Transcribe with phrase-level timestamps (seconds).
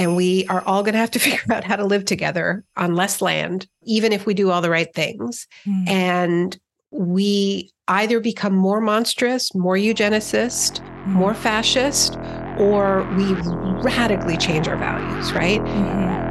[0.00, 2.96] and we are all going to have to figure out how to live together on
[2.96, 5.46] less land, even if we do all the right things.
[5.66, 5.88] Mm.
[5.88, 6.58] And
[6.90, 11.06] we either become more monstrous, more eugenicist, mm.
[11.06, 12.16] more fascist,
[12.58, 13.34] or we
[13.82, 15.60] radically change our values, right?
[15.60, 16.30] Mm-hmm.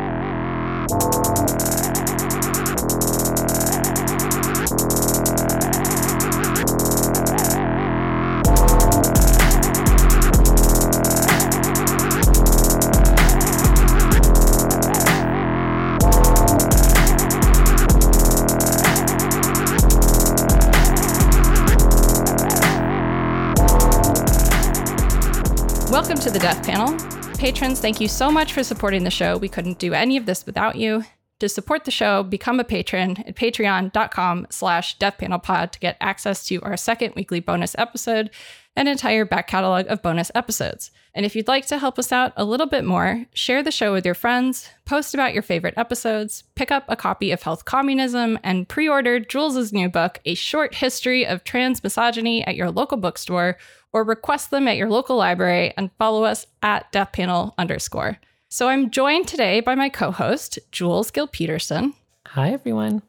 [26.09, 27.37] Welcome to the Death Panel.
[27.37, 29.37] Patrons, thank you so much for supporting the show.
[29.37, 31.03] We couldn't do any of this without you.
[31.37, 36.59] To support the show, become a patron at patreon.com slash deathpanelpod to get access to
[36.63, 38.31] our second weekly bonus episode
[38.75, 40.89] and entire back catalog of bonus episodes.
[41.13, 43.93] And if you'd like to help us out a little bit more, share the show
[43.93, 48.39] with your friends, post about your favorite episodes, pick up a copy of Health Communism,
[48.43, 52.97] and pre order Jules's new book, A Short History of Trans Misogyny, at your local
[52.97, 53.57] bookstore
[53.93, 58.17] or request them at your local library and follow us at deathpanel underscore.
[58.49, 61.93] So I'm joined today by my co-host, Jules Gill Peterson.
[62.27, 63.01] Hi, everyone.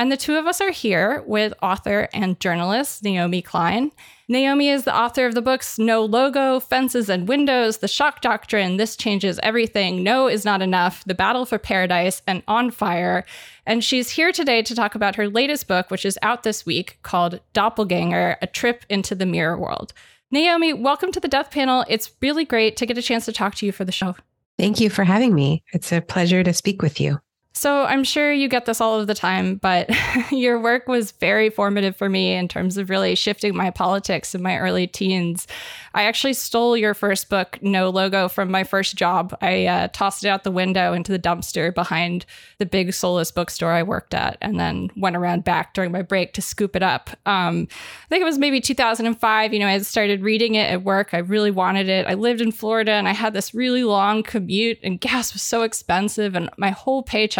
[0.00, 3.92] And the two of us are here with author and journalist Naomi Klein.
[4.28, 8.78] Naomi is the author of the books No Logo, Fences and Windows, The Shock Doctrine,
[8.78, 13.26] This Changes Everything, No is Not Enough, The Battle for Paradise, and On Fire.
[13.66, 16.98] And she's here today to talk about her latest book, which is out this week
[17.02, 19.92] called Doppelganger A Trip into the Mirror World.
[20.32, 21.84] Naomi, welcome to the Death Panel.
[21.88, 24.14] It's really great to get a chance to talk to you for the show.
[24.56, 25.64] Thank you for having me.
[25.72, 27.18] It's a pleasure to speak with you.
[27.52, 29.90] So I'm sure you get this all of the time, but
[30.30, 34.42] your work was very formative for me in terms of really shifting my politics in
[34.42, 35.48] my early teens.
[35.92, 39.36] I actually stole your first book, No Logo, from my first job.
[39.42, 42.24] I uh, tossed it out the window into the dumpster behind
[42.58, 46.32] the big soulless bookstore I worked at, and then went around back during my break
[46.34, 47.10] to scoop it up.
[47.26, 49.52] Um, I think it was maybe 2005.
[49.52, 51.12] You know, I started reading it at work.
[51.12, 52.06] I really wanted it.
[52.06, 55.62] I lived in Florida, and I had this really long commute, and gas was so
[55.62, 57.39] expensive, and my whole paycheck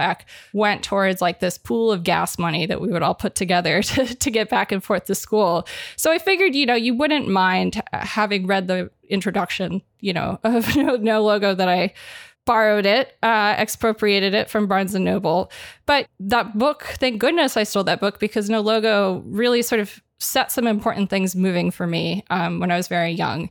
[0.53, 4.15] went towards like this pool of gas money that we would all put together to,
[4.15, 5.67] to get back and forth to school.
[5.97, 10.77] So I figured, you know, you wouldn't mind having read the introduction, you know, of
[10.77, 11.95] no, no logo that I
[12.47, 15.53] borrowed it, uh, expropriated it from Barnes and Noble.
[15.87, 20.03] But that book, thank goodness I stole that book because No Logo really sort of
[20.19, 23.51] set some important things moving for me um, when I was very young.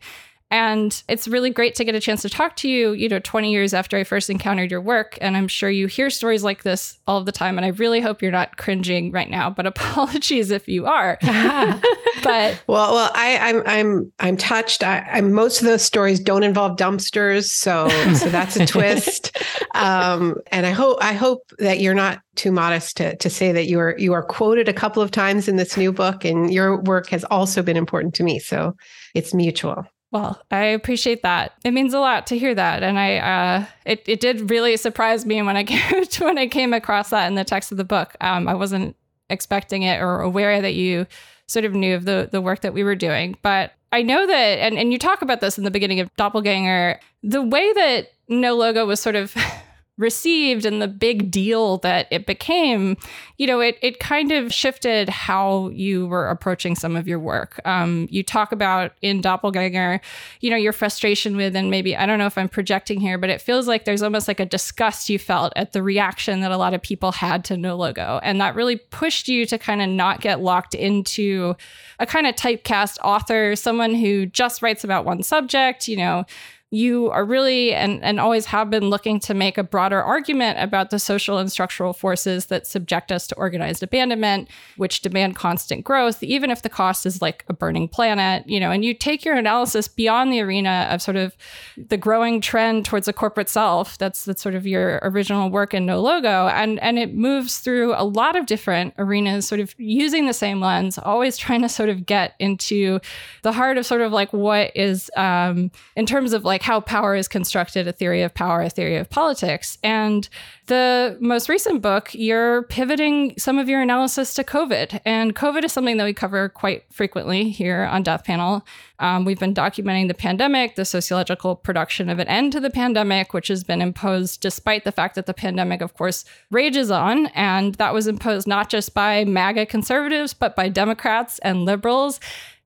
[0.52, 3.52] And it's really great to get a chance to talk to you, you know, 20
[3.52, 5.18] years after I first encountered your work.
[5.22, 7.58] And I'm sure you hear stories like this all the time.
[7.58, 11.20] And I really hope you're not cringing right now, but apologies if you are.
[12.24, 14.84] but well, well, I, I'm I'm I'm touched.
[14.84, 19.38] I, I, most of those stories don't involve dumpsters, so so that's a twist.
[19.76, 23.68] Um, and I hope I hope that you're not too modest to to say that
[23.68, 26.82] you are you are quoted a couple of times in this new book, and your
[26.82, 28.40] work has also been important to me.
[28.40, 28.76] So
[29.14, 29.86] it's mutual.
[30.12, 31.53] Well, I appreciate that.
[31.64, 35.25] It means a lot to hear that, and I uh, it it did really surprise
[35.25, 38.16] me when I came when I came across that in the text of the book.
[38.20, 38.96] Um, I wasn't
[39.30, 41.06] expecting it or aware that you
[41.46, 44.59] sort of knew of the the work that we were doing, but I know that,
[44.59, 48.56] and and you talk about this in the beginning of Doppelganger, the way that No
[48.56, 49.36] Logo was sort of
[50.00, 52.98] received and the big deal that it became,
[53.38, 57.60] you know, it it kind of shifted how you were approaching some of your work.
[57.66, 60.00] Um, you talk about in Doppelganger,
[60.40, 63.30] you know, your frustration with, and maybe I don't know if I'm projecting here, but
[63.30, 66.58] it feels like there's almost like a disgust you felt at the reaction that a
[66.58, 69.90] lot of people had to No Logo, and that really pushed you to kind of
[69.90, 71.56] not get locked into
[72.00, 76.26] a kind of typecast author, someone who just writes about one subject, you know
[76.72, 80.91] you are really and, and always have been looking to make a broader argument about
[80.91, 84.47] the social and structural forces that subject us to organized abandonment,
[84.78, 88.69] which demand constant growth, even if the cost is like a burning planet, you know,
[88.69, 91.35] and you take your analysis beyond the arena of sort of
[91.75, 93.97] the growing trend towards a corporate self.
[93.97, 96.47] That's that's sort of your original work in No Logo.
[96.49, 100.61] And and it moves through a lot of different arenas, sort of using the same
[100.61, 102.99] lens, always trying to sort of get into
[103.41, 106.82] the heart of sort of like what is um in terms of like like how
[106.82, 109.78] power is constructed, a theory of power, a theory of politics.
[109.82, 110.28] And
[110.66, 115.00] the most recent book, you're pivoting some of your analysis to COVID.
[115.06, 118.66] And COVID is something that we cover quite frequently here on Death Panel.
[119.00, 123.34] Um, we've been documenting the pandemic, the sociological production of an end to the pandemic,
[123.34, 127.28] which has been imposed despite the fact that the pandemic, of course, rages on.
[127.28, 132.20] And that was imposed not just by MAGA conservatives, but by Democrats and liberals.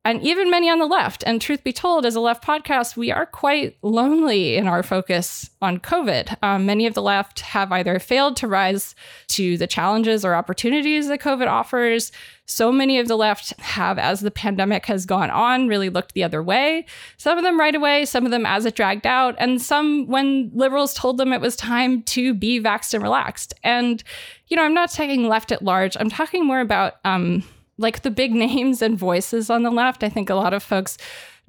[0.06, 1.24] And even many on the left.
[1.26, 5.50] And truth be told, as a left podcast, we are quite lonely in our focus
[5.62, 6.38] on COVID.
[6.44, 8.96] Um, many of the left have either failed to rise
[9.30, 12.12] to the challenges or opportunities that COVID offers.
[12.46, 16.26] So many of the left have, as the pandemic has gone on, really looked the
[16.26, 16.86] other way.
[17.16, 20.52] Some of them right away, some of them as it dragged out, and some when
[20.54, 23.54] liberals told them it was time to be vaxxed and relaxed.
[23.64, 24.04] And,
[24.48, 27.44] you know, I'm not taking left at large, I'm talking more about, um,
[27.78, 30.04] like the big names and voices on the left.
[30.04, 30.98] I think a lot of folks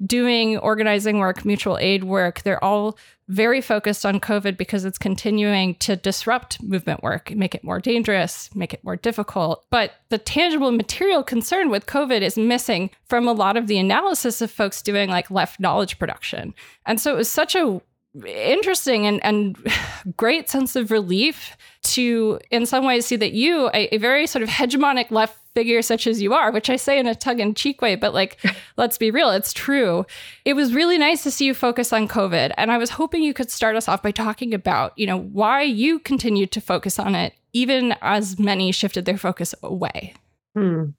[0.05, 5.75] doing organizing work, mutual aid work, they're all very focused on COVID because it's continuing
[5.75, 9.65] to disrupt movement work, make it more dangerous, make it more difficult.
[9.71, 14.41] But the tangible material concern with COVID is missing from a lot of the analysis
[14.41, 16.53] of folks doing like left knowledge production.
[16.85, 17.81] And so it was such a
[18.25, 19.57] interesting and, and
[20.17, 24.43] great sense of relief to in some ways see that you a, a very sort
[24.43, 27.55] of hegemonic left figure such as you are, which I say in a tug in
[27.55, 28.37] cheek way, but like,
[28.77, 30.05] let's be real, it's true.
[30.43, 32.53] It was really nice to see you focus on COVID.
[32.57, 35.63] And I was hoping you could start us off by talking about, you know, why
[35.63, 40.13] you continued to focus on it, even as many shifted their focus away.
[40.53, 40.89] Hmm.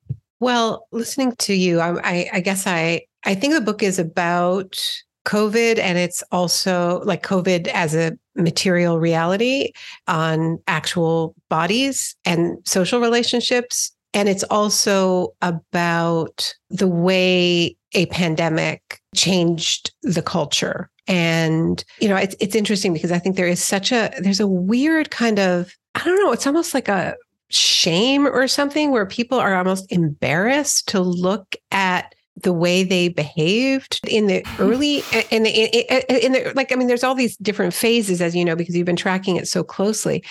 [0.40, 5.02] Well, listening to you, I, I, I guess I, I think the book is about
[5.26, 9.72] COVID and it's also like COVID as a material reality
[10.06, 19.92] on actual bodies and social relationships and it's also about the way a pandemic changed
[20.02, 20.88] the culture.
[21.06, 24.46] And, you know, it's, it's interesting because I think there is such a, there's a
[24.46, 27.14] weird kind of, I don't know, it's almost like a
[27.50, 34.00] shame or something where people are almost embarrassed to look at the way they behaved
[34.08, 38.20] in the early in the in the like i mean there's all these different phases
[38.20, 40.22] as you know because you've been tracking it so closely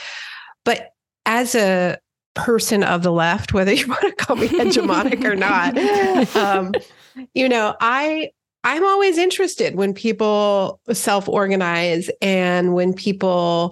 [0.65, 0.91] but
[1.25, 1.97] as a
[2.35, 5.75] person of the left, whether you want to call me hegemonic or not.
[6.35, 6.73] Um,
[7.33, 8.31] you know, I
[8.63, 13.71] I'm always interested when people self-organize and when people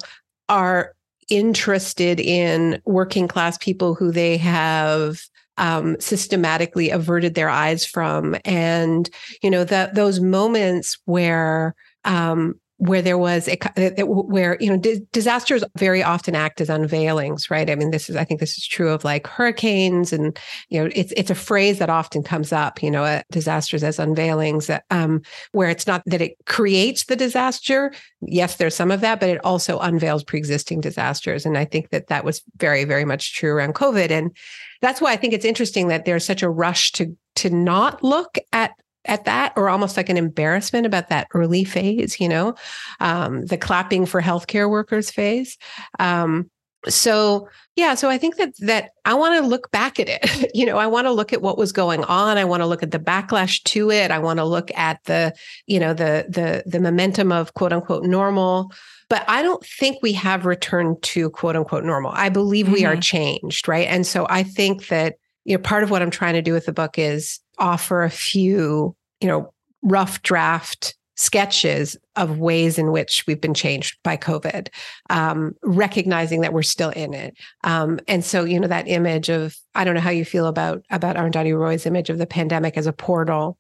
[0.50, 0.94] are
[1.30, 5.20] interested in working class people who they have
[5.58, 9.10] um, systematically averted their eyes from, and
[9.42, 11.76] you know that those moments where
[12.06, 13.58] um, where there was a
[14.04, 14.78] where you know
[15.12, 17.70] disasters very often act as unveilings right?
[17.70, 20.38] I mean this is i think this is true of like hurricanes and
[20.70, 23.98] you know it's it's a phrase that often comes up you know uh, disasters as
[23.98, 25.22] unveilings that, um,
[25.54, 27.94] where it's not that it creates the disaster.
[28.22, 31.46] Yes there's some of that but it also unveils pre-existing disasters.
[31.46, 34.12] And i think that that was very very much true around covid.
[34.12, 34.36] And
[34.82, 38.38] that's why i think it's interesting that there's such a rush to to not look
[38.52, 38.72] at
[39.06, 42.56] at that or almost like an embarrassment about that early phase you know
[43.00, 45.58] um, the clapping for healthcare workers phase.
[46.00, 46.50] Um,
[46.90, 50.66] so yeah so i think that that i want to look back at it you
[50.66, 52.38] know i want to look at what was going on.
[52.38, 54.12] I want to look at the backlash to it.
[54.12, 55.34] I want to look at the
[55.68, 58.72] you know the the the momentum of quote unquote normal.
[59.10, 62.12] But i don't think we have returned to quote unquote normal.
[62.14, 62.74] I believe mm-hmm.
[62.74, 63.02] we are mm-hmm.
[63.02, 63.88] changed right?
[63.88, 65.16] And so i think that
[65.46, 68.10] you know part of what i'm trying to do with the book is offer a
[68.10, 74.70] few, you know, rough draft sketches of ways in which we've been changed by COVID,
[75.10, 77.38] um, recognizing that we're still in it.
[77.64, 80.84] Um, and so, you know, that image of I don't know how you feel about
[80.90, 83.58] about Arundhati Roy's image of the pandemic as a portal,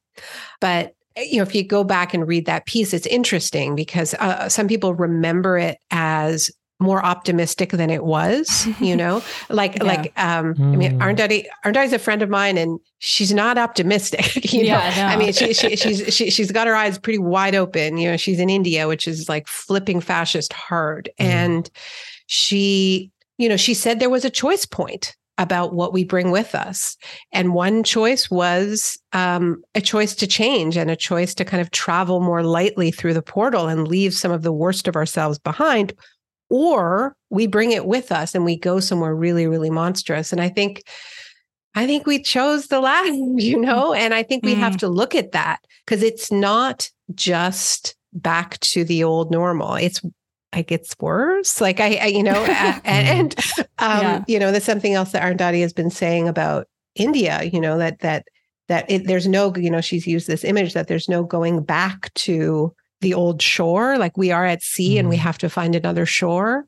[0.59, 4.49] but you know, if you go back and read that piece, it's interesting because uh,
[4.49, 6.49] some people remember it as
[6.83, 9.83] more optimistic than it was, you know, like, yeah.
[9.83, 10.73] like, um, mm.
[10.73, 11.01] I mean, hmm.
[11.01, 15.05] Arundhati, Arundhati's a friend of mine and she's not optimistic, you yeah, know, no.
[15.07, 18.17] I mean, she, she, she's, she, she's got her eyes pretty wide open, you know,
[18.17, 21.09] she's in India, which is like flipping fascist hard.
[21.19, 21.25] Mm.
[21.25, 21.69] And
[22.27, 26.53] she, you know, she said there was a choice point about what we bring with
[26.53, 26.95] us.
[27.31, 31.71] And one choice was um, a choice to change and a choice to kind of
[31.71, 35.93] travel more lightly through the portal and leave some of the worst of ourselves behind
[36.53, 40.31] or we bring it with us and we go somewhere really really monstrous.
[40.31, 40.83] And i think
[41.73, 43.91] i think we chose the last you know?
[43.93, 44.59] And i think we mm.
[44.59, 49.73] have to look at that because it's not just back to the old normal.
[49.73, 49.99] It's
[50.53, 51.59] like it's worse.
[51.59, 53.35] Like i, I you know and, and
[53.79, 54.23] um, yeah.
[54.27, 57.99] you know there's something else that arundhati has been saying about india you know that
[58.01, 58.27] that
[58.67, 62.13] that it, there's no you know she's used this image that there's no going back
[62.13, 62.71] to
[63.03, 64.99] the old shore like we are at sea mm.
[64.99, 65.23] and we mm-hmm.
[65.23, 66.65] have to find another shore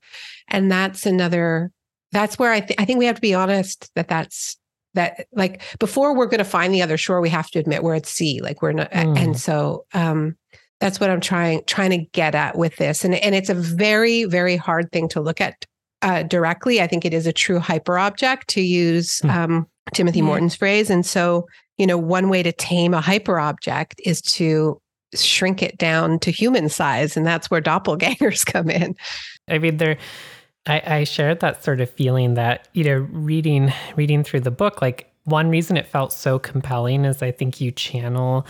[0.47, 1.71] and that's another
[2.11, 4.57] that's where i th- i think we have to be honest that that's
[4.93, 7.95] that like before we're going to find the other shore we have to admit we're
[7.95, 9.17] at sea like we're not mm.
[9.17, 10.35] and so um
[10.79, 14.25] that's what i'm trying trying to get at with this and and it's a very
[14.25, 15.65] very hard thing to look at
[16.01, 19.33] uh, directly i think it is a true hyper object to use mm.
[19.33, 21.45] um timothy morton's phrase and so
[21.77, 24.81] you know, one way to tame a hyper object is to
[25.23, 27.15] shrink it down to human size.
[27.15, 28.95] And that's where doppelgangers come in.
[29.47, 29.97] I mean, they're.
[30.67, 34.81] I, I shared that sort of feeling that you know reading reading through the book
[34.81, 38.47] like one reason it felt so compelling is I think you channel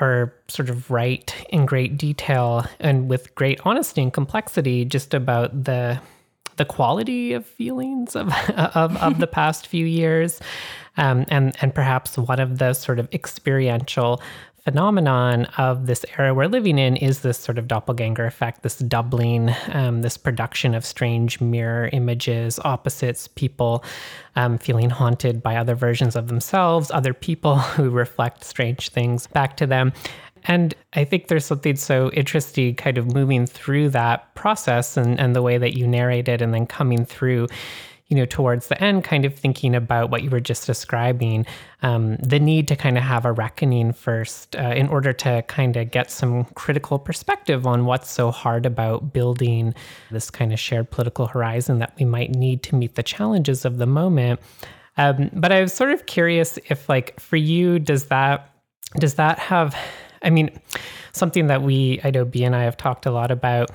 [0.00, 5.64] or sort of write in great detail and with great honesty and complexity just about
[5.64, 6.00] the
[6.56, 10.40] the quality of feelings of of, of the past few years
[10.96, 14.20] um, and and perhaps one of the sort of experiential
[14.64, 19.52] phenomenon of this era we're living in is this sort of doppelganger effect, this doubling,
[19.72, 23.84] um, this production of strange mirror images, opposites, people
[24.36, 29.56] um, feeling haunted by other versions of themselves, other people who reflect strange things back
[29.56, 29.92] to them.
[30.44, 35.36] And I think there's something so interesting kind of moving through that process and, and
[35.36, 37.46] the way that you narrate it and then coming through
[38.12, 41.46] you know, towards the end, kind of thinking about what you were just describing,
[41.80, 45.78] um, the need to kind of have a reckoning first uh, in order to kind
[45.78, 49.72] of get some critical perspective on what's so hard about building
[50.10, 53.78] this kind of shared political horizon that we might need to meet the challenges of
[53.78, 54.38] the moment.
[54.98, 58.50] Um, but I was sort of curious if, like, for you, does that
[58.96, 59.74] does that have?
[60.22, 60.50] I mean,
[61.12, 63.70] something that we I know Bea and I have talked a lot about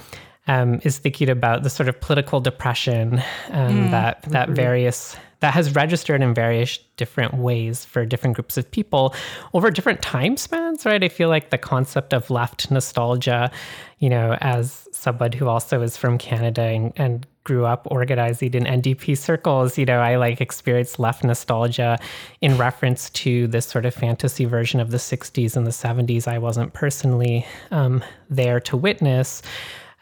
[0.47, 3.19] um, is thinking about the sort of political depression
[3.51, 3.91] um, mm.
[3.91, 4.55] that that mm-hmm.
[4.55, 9.13] various that has registered in various different ways for different groups of people
[9.53, 11.03] over different time spans, right?
[11.03, 13.51] I feel like the concept of left nostalgia,
[13.99, 18.63] you know, as someone who also is from Canada and, and grew up organizing in
[18.63, 21.99] NDP circles, you know, I like experienced left nostalgia
[22.41, 26.27] in reference to this sort of fantasy version of the 60s and the 70s.
[26.27, 29.43] I wasn't personally um, there to witness.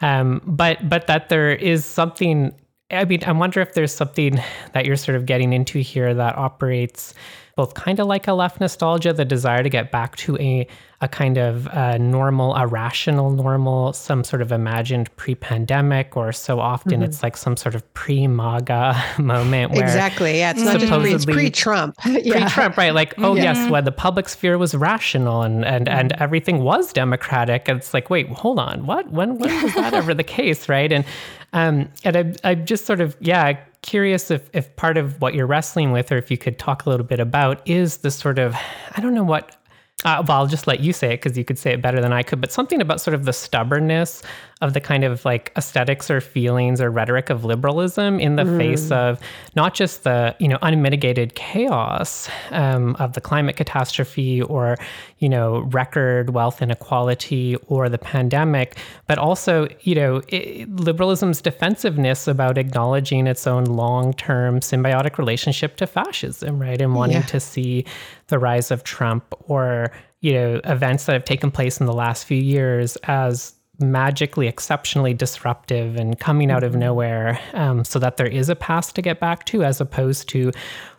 [0.05, 2.53] Um, but but that there is something.
[2.91, 4.39] I mean, I wonder if there's something
[4.73, 7.15] that you're sort of getting into here that operates
[7.55, 10.67] both kind of like a left nostalgia, the desire to get back to a
[11.01, 16.59] a kind of uh, normal, a rational normal, some sort of imagined pre-pandemic, or so
[16.59, 17.03] often mm-hmm.
[17.03, 19.73] it's like some sort of pre-MAGA moment.
[19.73, 22.39] Where exactly, yeah, it's not just pre, it's pre-Trump, yeah.
[22.39, 22.93] pre-Trump, right?
[22.93, 23.53] Like, oh yeah.
[23.53, 25.97] yes, when the public sphere was rational and and mm-hmm.
[25.97, 29.11] and everything was democratic, and it's like, wait, hold on, what?
[29.11, 30.91] When when was that ever the case, right?
[30.91, 31.05] And
[31.53, 35.47] um, and I I just sort of yeah curious if, if part of what you're
[35.47, 38.55] wrestling with, or if you could talk a little bit about, is the sort of,
[38.95, 39.55] I don't know what
[40.03, 42.11] uh, well, I'll just let you say it because you could say it better than
[42.11, 44.21] I could, but something about sort of the stubbornness
[44.61, 48.57] of the kind of like aesthetics or feelings or rhetoric of liberalism in the mm.
[48.57, 49.19] face of
[49.55, 54.77] not just the, you know, unmitigated chaos um, of the climate catastrophe or,
[55.19, 62.25] you know, record wealth inequality or the pandemic, but also, you know, it, liberalism's defensiveness
[62.25, 66.81] about acknowledging its own long term symbiotic relationship to fascism, right?
[66.81, 67.23] And wanting yeah.
[67.23, 67.85] to see
[68.27, 72.23] the rise of Trump or you know events that have taken place in the last
[72.25, 76.81] few years as magically exceptionally disruptive and coming out of mm-hmm.
[76.81, 80.51] nowhere um, so that there is a past to get back to as opposed to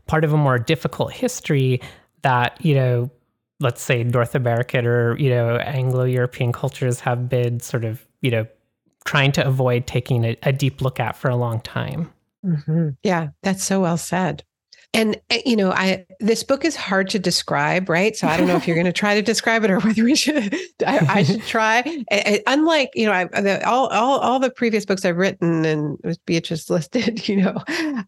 [0.06, 1.80] part of a more difficult history
[2.22, 3.10] that you know
[3.60, 8.46] let's say north american or you know anglo-european cultures have been sort of you know
[9.04, 12.12] trying to avoid taking a, a deep look at for a long time
[12.44, 12.90] mm-hmm.
[13.02, 14.44] yeah that's so well said
[14.94, 18.16] and eh, you know i this book is hard to describe right?
[18.16, 20.14] So i don't know if you're going to try to describe it or whether we
[20.14, 20.54] should
[20.86, 22.04] i, I should try.
[22.46, 26.70] Unlike you know I, the, all, all all the previous books i've written and beatrice
[26.70, 27.54] listed you know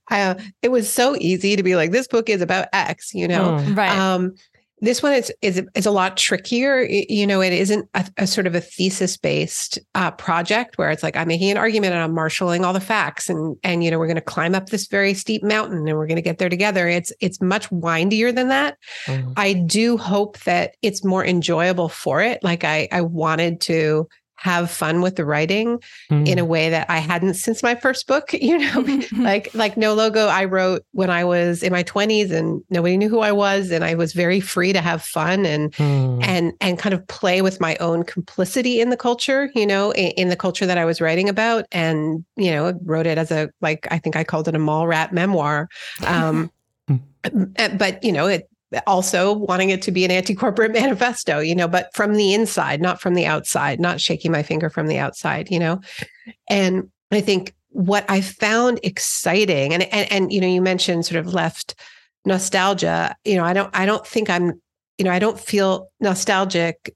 [0.09, 3.59] I, it was so easy to be like this book is about x you know?
[3.59, 3.99] Mm, right.
[3.99, 4.35] Um
[4.81, 6.83] this one is is is a lot trickier.
[6.83, 11.03] You know, it isn't a, a sort of a thesis based uh, project where it's
[11.03, 13.99] like I'm making an argument and I'm marshaling all the facts and and you know
[13.99, 16.49] we're going to climb up this very steep mountain and we're going to get there
[16.49, 16.89] together.
[16.89, 18.79] It's it's much windier than that.
[19.07, 19.33] Mm-hmm.
[19.37, 22.43] I do hope that it's more enjoyable for it.
[22.43, 26.26] Like I I wanted to have fun with the writing mm.
[26.26, 26.49] in a mm.
[26.49, 30.45] way that I hadn't since my first book, you know, like like no logo I
[30.45, 33.95] wrote when I was in my 20s and nobody knew who I was and I
[33.95, 36.25] was very free to have fun and mm.
[36.25, 40.12] and and kind of play with my own complicity in the culture, you know, in,
[40.12, 43.50] in, the culture that I was writing about and you know, wrote it as a
[43.61, 45.68] like I think I called it a mall rat memoir.
[46.07, 46.50] Um
[47.76, 48.49] but you know, it
[48.87, 53.01] also wanting it to be an anti-corporate manifesto you know but from the inside not
[53.01, 55.81] from the outside not shaking my finger from the outside you know?
[56.49, 61.19] And i think what i found exciting and and, and you know you mentioned sort
[61.19, 61.75] of left
[62.25, 64.61] nostalgia you know i don't i don't think i'm
[64.99, 66.95] you know i don't feel nostalgic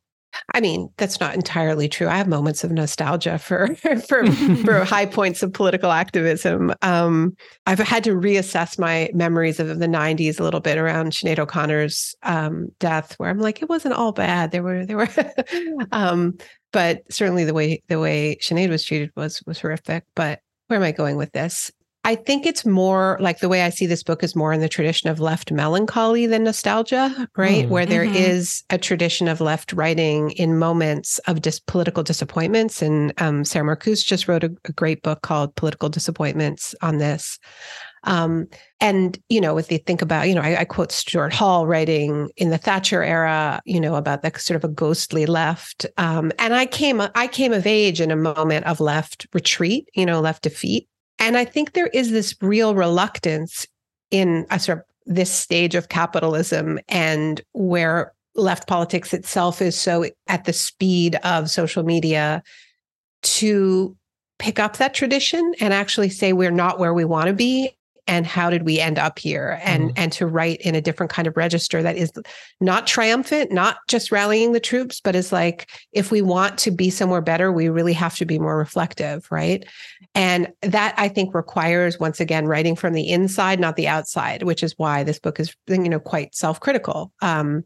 [0.55, 2.09] I mean, that's not entirely true.
[2.09, 3.75] I have moments of nostalgia for
[4.09, 6.73] for for high points of political activism.
[6.83, 7.37] Um,
[7.67, 12.15] I've had to reassess my memories of the '90s a little bit around Sinead O'Connor's
[12.23, 14.51] um, death, where I'm like, it wasn't all bad.
[14.51, 15.09] There were there were,
[15.93, 16.37] um,
[16.73, 20.05] but certainly the way the way Sinead was treated was was horrific.
[20.15, 21.71] But where am I going with this?
[22.05, 24.69] I think it's more like the way I see this book is more in the
[24.69, 27.67] tradition of left melancholy than nostalgia, right?
[27.67, 27.69] Mm.
[27.69, 28.17] Where there mm-hmm.
[28.17, 32.83] is a tradition of left writing in moments of dis- political disappointments.
[32.83, 37.39] And um, Sara Marcus just wrote a, a, great book called Political Disappointments on this.
[38.05, 38.49] Um,
[38.81, 42.31] and, you know, if you think about, you know, I, I, quote Stuart Hall writing
[42.37, 45.87] in the Thatcher era, you know, about the sort of a ghostly left.
[45.99, 50.05] Um, and I came, I came of age in a moment of left retreat, you
[50.05, 50.89] know, left defeat.
[51.23, 53.65] And I think there is this real reluctance
[54.11, 60.05] in a sort of this stage of capitalism and where left politics itself is so
[60.27, 62.43] at the speed of social media
[63.23, 63.97] to
[64.41, 67.71] pick up that tradition and actually say we're not where we want to be
[68.13, 69.59] and how did we end up here?
[69.63, 69.93] And mm.
[69.97, 72.13] and to write in a different kind of register that is
[72.61, 76.91] not triumphant not just rallying the troops but is like if we want to be
[76.91, 79.65] somewhere better we really have to be more reflective right?
[80.15, 84.63] And that i think requires once again writing from the inside not the outside which
[84.63, 87.13] is why this book is you know quite self-critical.
[87.23, 87.65] Um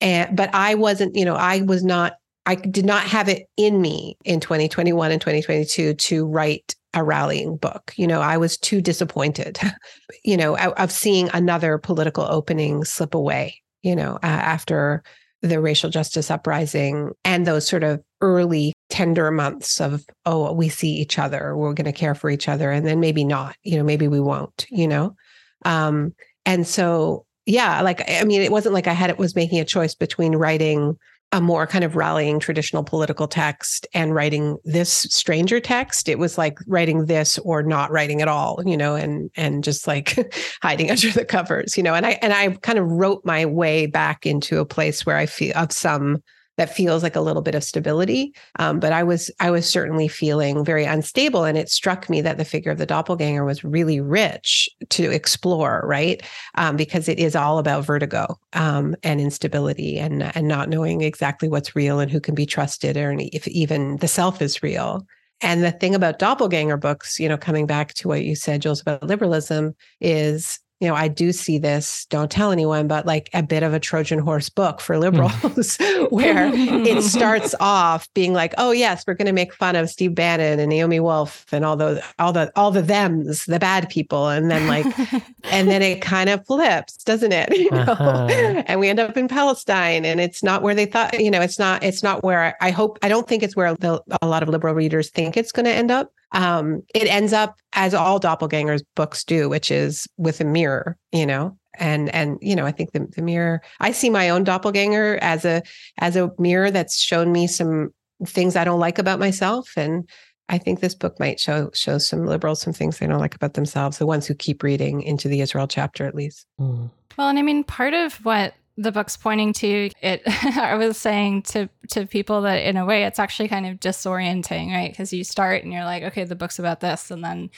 [0.00, 3.80] and but i wasn't you know i was not I did not have it in
[3.80, 7.92] me in 2021 and 2022 to write a rallying book.
[7.96, 9.58] You know, I was too disappointed,
[10.24, 15.02] you know, of seeing another political opening slip away, you know, uh, after
[15.42, 20.90] the racial justice uprising and those sort of early tender months of, oh, we see
[20.90, 22.70] each other, we're going to care for each other.
[22.70, 25.16] And then maybe not, you know, maybe we won't, you know?
[25.64, 26.14] Um,
[26.46, 29.64] and so, yeah, like, I mean, it wasn't like I had, it was making a
[29.64, 30.96] choice between writing
[31.32, 36.08] a more kind of rallying traditional political text and writing this stranger text.
[36.08, 39.86] It was like writing this or not writing at all you know and and just
[39.86, 43.46] like hiding under the covers you know and i and i kind of wrote my
[43.46, 46.22] way back into a place where i feel of some
[46.56, 48.34] that feels like a little bit of stability.
[48.58, 52.38] Um, but I was I was certainly feeling very unstable, and it struck me that
[52.38, 56.22] the figure of the doppelganger was really rich to explore, right?
[56.56, 61.48] Um, because it is all about vertigo um, and instability, and and not knowing exactly
[61.48, 65.06] what's real and who can be trusted, or if even the self is real.
[65.42, 68.80] And the thing about doppelganger books, you know, coming back to what you said, Jules,
[68.80, 73.42] about liberalism, is you know, I do see this, don't tell anyone, but like a
[73.42, 75.02] bit of a Trojan horse book for hmm.
[75.02, 75.76] liberals
[76.10, 80.58] where it starts off being like, oh yes, we're gonna make fun of Steve Bannon
[80.58, 84.28] and Naomi Wolf and all those all the all the thems, the bad people.
[84.28, 84.84] And then like
[85.44, 87.56] and then it kind of flips, doesn't it?
[87.56, 87.82] You know?
[87.82, 88.64] uh-huh.
[88.66, 91.60] And we end up in Palestine and it's not where they thought, you know, it's
[91.60, 94.42] not, it's not where I, I hope I don't think it's where the, a lot
[94.42, 98.82] of liberal readers think it's gonna end up um, it ends up as all doppelgangers
[98.96, 102.92] books do, which is with a mirror, you know, and and you know i think
[102.92, 105.62] the, the mirror i see my own doppelganger as a
[105.98, 107.90] as a mirror that's shown me some
[108.26, 109.72] things i don't like about myself.
[109.76, 110.08] And
[110.48, 113.54] i think this book might show show some liberals some things they don't like about
[113.54, 116.46] themselves the ones who keep reading into the israel chapter at least.
[116.60, 116.90] Mm.
[117.16, 120.22] well and i mean part of what the book's pointing to it
[120.56, 124.72] i was saying to to people that in a way it's actually kind of disorienting
[124.72, 124.90] right?
[124.90, 127.10] Because you start and you're like okay the book's about this.
[127.10, 127.50] And then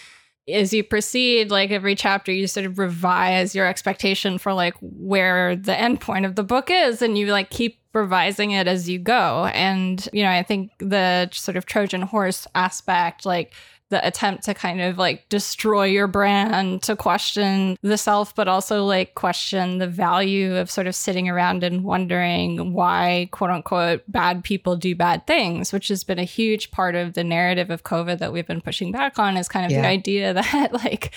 [0.47, 5.57] as you proceed like every chapter you sort of revise your expectation for like where
[5.57, 8.99] the end point of the book is and you like keep revising it as you
[8.99, 9.47] go.
[9.47, 13.55] And you know i think the sort of trojan horse aspect like
[13.91, 18.85] the attempt to kind of like destroy your brand, to question the self, but also
[18.85, 24.43] like question the value of sort of sitting around and wondering why, quote unquote, bad
[24.43, 28.19] people do bad things, which has been a huge part of the narrative of COVID
[28.19, 29.83] that we've been pushing back on is kind of yeah.
[29.83, 31.13] the idea that like,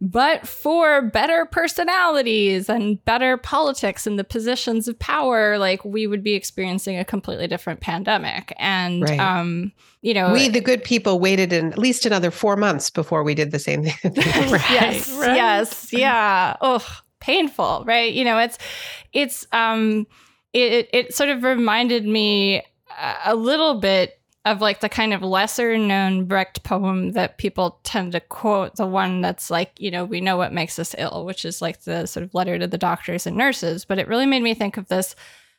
[0.00, 6.22] but for better personalities and better politics and the positions of power, like we would
[6.22, 8.52] be experiencing a completely different pandemic.
[8.58, 9.18] And, right.
[9.18, 13.22] um, you know, we, the good people, waited in at least another four months before
[13.22, 13.94] we did the same thing.
[14.14, 15.10] right, yes.
[15.18, 15.36] Right.
[15.36, 15.92] Yes.
[15.92, 16.56] Yeah.
[16.60, 16.86] Oh,
[17.20, 17.84] painful.
[17.86, 18.12] Right.
[18.12, 18.58] You know, it's,
[19.12, 20.06] it's, um,
[20.52, 22.62] it, it sort of reminded me
[23.24, 28.12] a little bit of like the kind of lesser known Brecht poem that people tend
[28.12, 31.44] to quote, the one that's like, you know, we know what makes us ill, which
[31.44, 33.84] is like the sort of letter to the doctors and nurses.
[33.84, 35.16] But it really made me think of this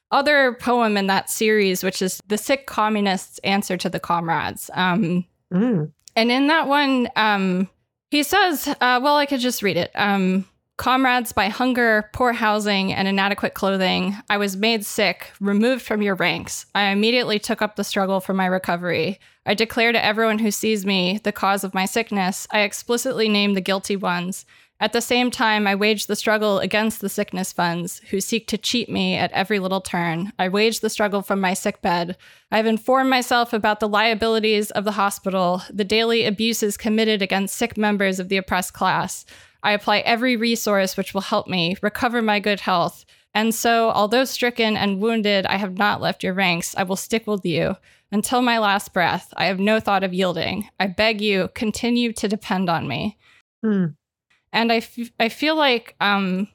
[0.09, 4.69] other poem in that series, which is The Sick Communist's Answer to the Comrades.
[4.73, 5.91] Um, mm.
[6.15, 7.69] And in that one, um,
[8.09, 9.91] he says, uh, well, I could just read it.
[9.95, 10.45] Um,
[10.77, 16.13] Comrades by hunger, poor housing, and inadequate clothing, I was made sick, removed from your
[16.13, 16.67] ranks.
[16.75, 19.19] I immediately took up the struggle for my recovery.
[19.43, 22.47] I declare to everyone who sees me the cause of my sickness.
[22.51, 24.45] I explicitly name the guilty ones.
[24.79, 28.59] At the same time, I wage the struggle against the sickness funds who seek to
[28.59, 30.31] cheat me at every little turn.
[30.37, 32.15] I wage the struggle from my sickbed.
[32.51, 37.55] I have informed myself about the liabilities of the hospital, the daily abuses committed against
[37.55, 39.25] sick members of the oppressed class.
[39.63, 43.05] I apply every resource which will help me recover my good health.
[43.33, 46.75] And so, although stricken and wounded, I have not left your ranks.
[46.75, 47.75] I will stick with you
[48.11, 49.33] until my last breath.
[49.37, 50.69] I have no thought of yielding.
[50.79, 53.17] I beg you, continue to depend on me.
[53.63, 53.87] Hmm.
[54.53, 56.47] And I, f- I feel like um,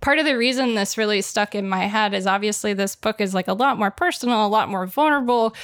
[0.00, 3.34] part of the reason this really stuck in my head is obviously this book is
[3.34, 5.54] like a lot more personal, a lot more vulnerable.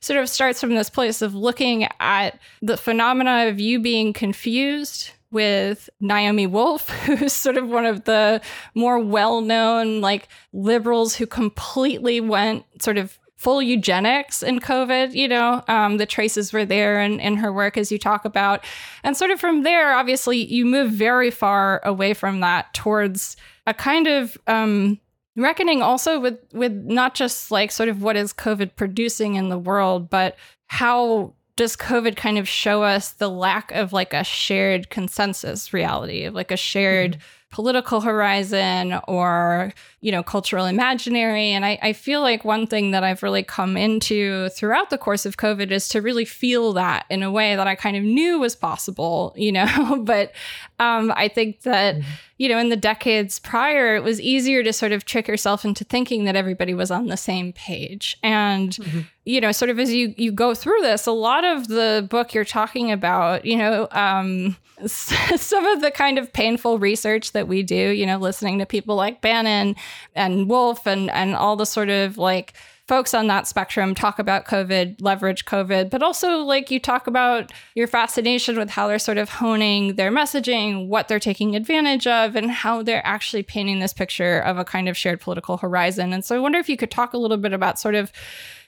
[0.00, 5.10] Sort of starts from this place of looking at the phenomena of you being confused
[5.30, 8.40] with Naomi Wolf, who's sort of one of the
[8.74, 15.14] more well known like liberals who completely went sort of full eugenics in COVID.
[15.14, 18.62] You know, um, the traces were there in, in her work, as you talk about.
[19.02, 23.72] And sort of from there, obviously, you move very far away from that towards a
[23.72, 25.00] kind of um,
[25.36, 29.58] reckoning also with, with not just like sort of what is COVID producing in the
[29.58, 34.88] world, but how does COVID kind of show us the lack of like a shared
[34.88, 37.12] consensus reality, of like a shared.
[37.12, 37.20] Mm-hmm
[37.50, 43.04] political horizon or you know cultural imaginary and I, I feel like one thing that
[43.04, 47.22] i've really come into throughout the course of covid is to really feel that in
[47.22, 50.32] a way that i kind of knew was possible you know but
[50.78, 52.10] um, i think that mm-hmm.
[52.38, 55.84] you know in the decades prior it was easier to sort of trick yourself into
[55.84, 59.00] thinking that everybody was on the same page and mm-hmm.
[59.26, 62.32] you know sort of as you you go through this a lot of the book
[62.32, 67.62] you're talking about you know um, some of the kind of painful research that we
[67.62, 69.76] do, you know, listening to people like Bannon
[70.14, 72.54] and Wolf and and all the sort of like
[72.90, 77.52] folks on that spectrum talk about COVID, leverage COVID, but also like you talk about
[77.76, 82.34] your fascination with how they're sort of honing their messaging, what they're taking advantage of,
[82.34, 86.12] and how they're actually painting this picture of a kind of shared political horizon.
[86.12, 88.10] And so I wonder if you could talk a little bit about sort of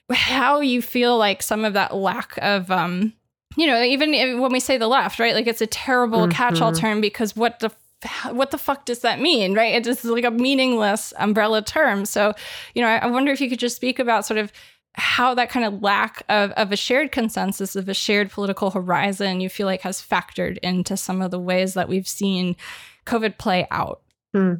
[0.09, 3.15] how you feel like some of that lack of um,
[3.57, 5.35] you know, even when we say the left, right?
[5.35, 6.31] Like it's a terrible mm-hmm.
[6.33, 7.71] catch-all term because what the
[8.31, 9.75] what the fuck does that mean, right?
[9.75, 12.05] It is just like a meaningless umbrella term.
[12.05, 12.35] So,
[12.75, 14.53] you know, I, I wonder if you could just speak about sort of
[14.95, 19.41] how that kind of lack of, of a shared consensus of a shared political horizon
[19.41, 22.57] you feel like has factored into some of the ways that we've seen
[23.07, 24.03] COVID play out.
[24.35, 24.55] Hmm.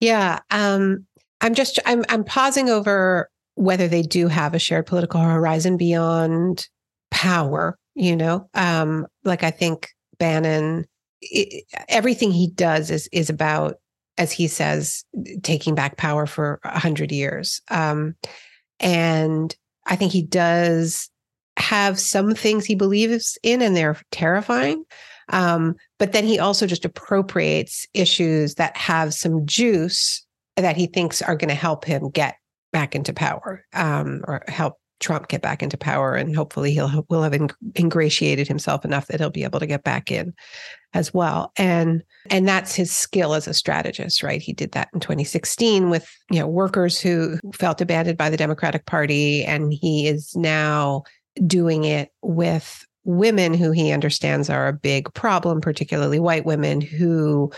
[0.00, 0.40] Yeah.
[0.50, 1.06] Um,
[1.40, 6.68] I'm just I'm I'm pausing over whether they do have a shared political horizon beyond
[7.10, 10.86] power you know um like i think bannon
[11.20, 13.76] it, everything he does is is about
[14.16, 15.04] as he says
[15.42, 17.60] taking back power for a hundred years.
[17.70, 18.14] Um
[18.80, 21.10] and i think he does
[21.56, 24.84] have some things he believes in and they're terrifying.
[25.30, 30.24] Um but then he also just appropriates issues that have some juice
[30.56, 32.36] that he thinks are going to help him get
[32.72, 37.22] back into power um, or help Trump get back into power, and hopefully he'll will
[37.22, 37.34] have
[37.76, 40.34] ingratiated himself enough that he'll be able to get back in
[40.94, 41.52] as well.
[41.56, 44.42] And and that's his skill as a strategist, right?
[44.42, 48.86] He did that in 2016 with you know workers who felt abandoned by the Democratic
[48.86, 51.04] Party, and he is now
[51.46, 57.50] doing it with women who he understands are a big problem, particularly white women who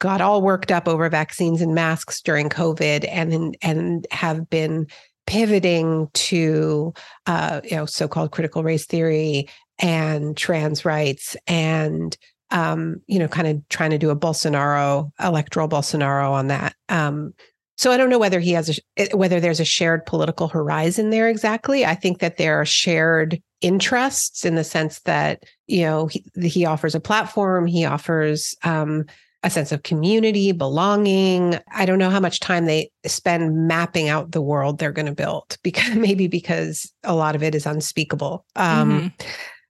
[0.00, 4.86] got all worked up over vaccines and masks during COVID and and have been
[5.26, 6.92] pivoting to
[7.26, 12.16] uh, you know so-called critical race theory and trans rights and
[12.50, 16.74] um, you know kind of trying to do a Bolsonaro electoral Bolsonaro on that.
[16.88, 17.32] Um,
[17.76, 21.10] so I don't know whether he has a eh, whether there's a shared political horizon
[21.10, 21.86] there exactly.
[21.86, 26.66] I think that there are shared interests in the sense that you know he, he
[26.66, 29.06] offers a platform, he offers um,
[29.42, 31.58] a sense of community, belonging.
[31.72, 35.12] I don't know how much time they spend mapping out the world they're going to
[35.12, 38.44] build because maybe because a lot of it is unspeakable.
[38.56, 39.26] Um, mm-hmm.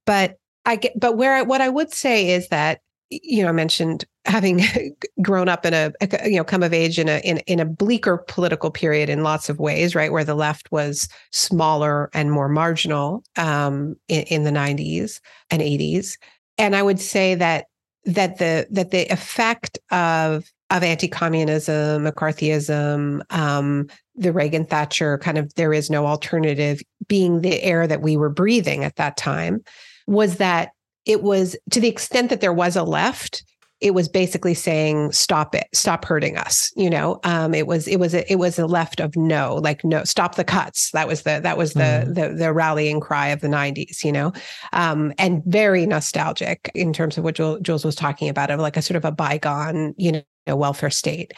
[0.06, 2.80] But I get, but where I, what I would say is that
[3.10, 4.62] you know I mentioned having
[5.22, 5.92] grown up in a
[6.24, 9.48] you know come of age in a in, in a bleaker political period in lots
[9.48, 14.50] of ways, right, where the left was smaller and more marginal um, in, in the
[14.50, 16.16] 90s and 80s.
[16.58, 17.66] And I would say that
[18.04, 25.52] that the that the effect of of anti-communism, McCarthyism, um, the Reagan Thatcher kind of
[25.54, 29.64] there is no alternative being the air that we were breathing at that time
[30.06, 30.70] was that
[31.06, 33.42] it was to the extent that there was a left,
[33.80, 35.66] it was basically saying stop it.
[35.72, 37.20] Stop hurting us you know?
[37.24, 40.34] Um, it was it was a, it was a left of no like no stop
[40.34, 40.90] the cuts.
[40.92, 42.14] That was the that was the mm.
[42.14, 44.32] the, the rallying cry of the 90s you know?
[44.72, 48.82] Um, and very nostalgic in terms of what Jules was talking about of like a
[48.82, 51.32] sort of a bygone you know welfare state.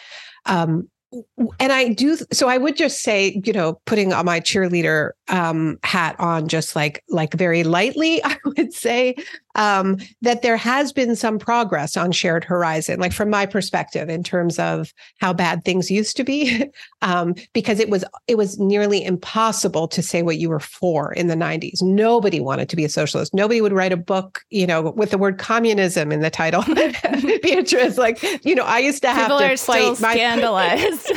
[0.47, 0.89] Um,
[1.61, 5.79] and I do so I would just say, you know, putting on my cheerleader um,
[5.83, 9.15] hat on just like like very lightly, I would say
[9.55, 14.23] um, that there has been some progress on shared horizon, like from my perspective, in
[14.23, 16.65] terms of how bad things used to be,
[17.03, 21.27] um, because it was it was nearly impossible to say what you were for in
[21.27, 21.83] the '90s.
[21.83, 23.35] Nobody wanted to be a socialist.
[23.35, 26.65] Nobody would write a book, you know, with the word communism in the title.
[27.43, 31.02] Beatrice, like you know, I used to have People to are fight my scandalized.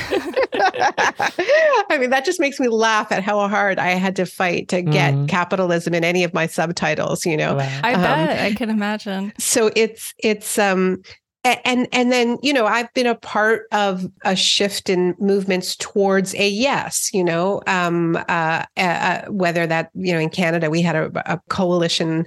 [1.90, 4.82] I mean, that just makes me laugh at how hard I had to fight to
[4.82, 5.28] get mm.
[5.28, 7.26] capitalism in any of my subtitles.
[7.26, 7.80] You know, wow.
[7.84, 9.34] I um, bet I can imagine.
[9.38, 11.02] So it's it's um
[11.46, 16.34] and and then you know i've been a part of a shift in movements towards
[16.36, 20.96] a yes you know um, uh, uh, whether that you know in canada we had
[20.96, 22.26] a, a coalition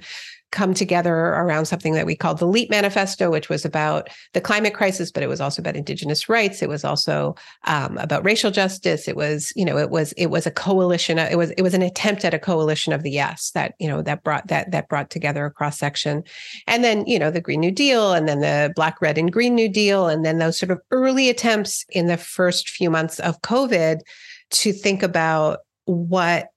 [0.51, 4.73] come together around something that we called the LEAP Manifesto, which was about the climate
[4.73, 6.61] crisis, but it was also about Indigenous rights.
[6.61, 7.35] It was also
[7.65, 9.07] um, about racial justice.
[9.07, 11.19] It was, you know, it was it was a coalition.
[11.19, 14.01] It was it was an attempt at a coalition of the yes that you know
[14.01, 16.23] that brought that that brought together a cross section,
[16.67, 19.55] and then you know the Green New Deal, and then the Black, Red, and Green
[19.55, 23.41] New Deal, and then those sort of early attempts in the first few months of
[23.41, 23.99] COVID
[24.51, 26.47] to think about what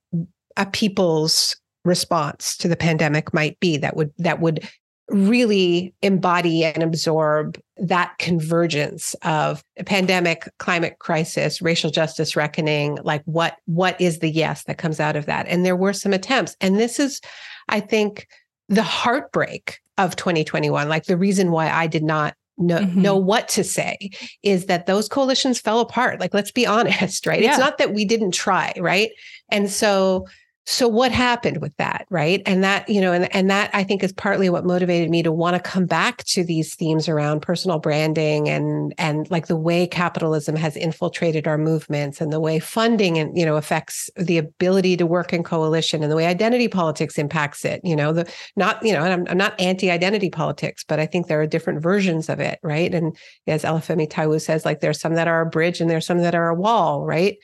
[0.57, 4.69] a people's response to the pandemic might be that would that would
[5.09, 13.57] really embody and absorb that convergence of pandemic climate crisis racial justice reckoning like what
[13.67, 15.47] what is the yes that comes out of that?
[15.49, 16.57] And there were some attempts.
[16.61, 17.21] And this is
[17.69, 18.27] i think
[18.69, 23.03] the heartbreak of 2021 like the reason why i did not know, mm-hmm.
[23.03, 24.11] know what to say
[24.43, 26.21] is that those coalitions fell apart.
[26.21, 27.43] Like let's be honest right?
[27.43, 27.51] Yeah.
[27.51, 29.11] it's not that we didn't try right?
[29.51, 30.27] And so
[30.65, 32.43] so what happened with that right?
[32.47, 35.33] And that you know and, and that i think is partly what motivated me to
[35.33, 39.87] want to come back to these themes around personal branding and and like the way
[39.87, 44.97] capitalism has infiltrated our movements and the way funding and you know affects the ability
[44.97, 48.85] to work in coalition and the way identity politics impacts it you know the not
[48.85, 52.29] you know and i'm, I'm not anti-identity politics but i think there are different versions
[52.29, 52.95] of it right?
[52.95, 56.19] And as Olufemi Taiwo says like there's some that are a bridge and there's some
[56.19, 57.37] that are a wall right?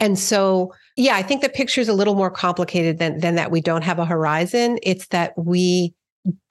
[0.00, 3.50] And so, yeah, I think the picture is a little more complicated than, than that
[3.50, 4.78] we don't have a horizon.
[4.82, 5.94] It's that we,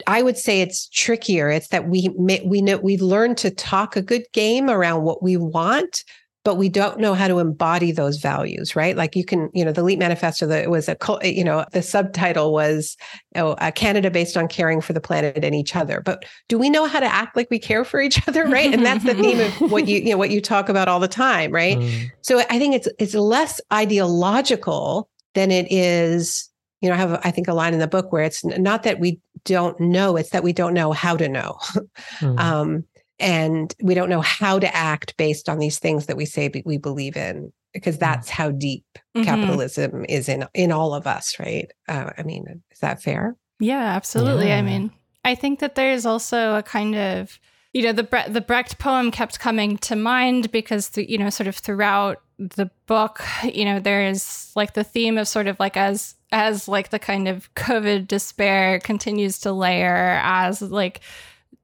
[0.07, 1.49] I would say it's trickier.
[1.49, 5.37] It's that we, we know we've learned to talk a good game around what we
[5.37, 6.03] want,
[6.43, 8.97] but we don't know how to embody those values, right?
[8.97, 12.51] Like you can, you know, the LEAP Manifesto, that was a, you know, the subtitle
[12.51, 12.97] was
[13.35, 16.01] oh, a Canada based on caring for the planet and each other.
[16.01, 18.73] But do we know how to act like we care for each other, right?
[18.73, 21.07] And that's the theme of what you, you know, what you talk about all the
[21.07, 21.77] time, right?
[21.77, 22.11] Mm.
[22.21, 26.49] So I think it's it's less ideological than it is.
[26.81, 28.99] You know, I have I think a line in the book where it's not that
[28.99, 31.57] we don't know, it's that we don't know how to know.
[32.19, 32.39] Mm.
[32.39, 32.83] um,
[33.21, 36.77] and we don't know how to act based on these things that we say we
[36.77, 37.99] believe in because mm.
[37.99, 39.23] that's how deep mm-hmm.
[39.23, 43.95] capitalism is in in all of us right uh, i mean is that fair yeah
[43.95, 44.57] absolutely yeah.
[44.57, 44.91] i mean
[45.23, 47.39] i think that there's also a kind of
[47.73, 51.29] you know the Bre- the brecht poem kept coming to mind because th- you know
[51.29, 55.59] sort of throughout the book you know there is like the theme of sort of
[55.59, 61.01] like as as like the kind of covid despair continues to layer as like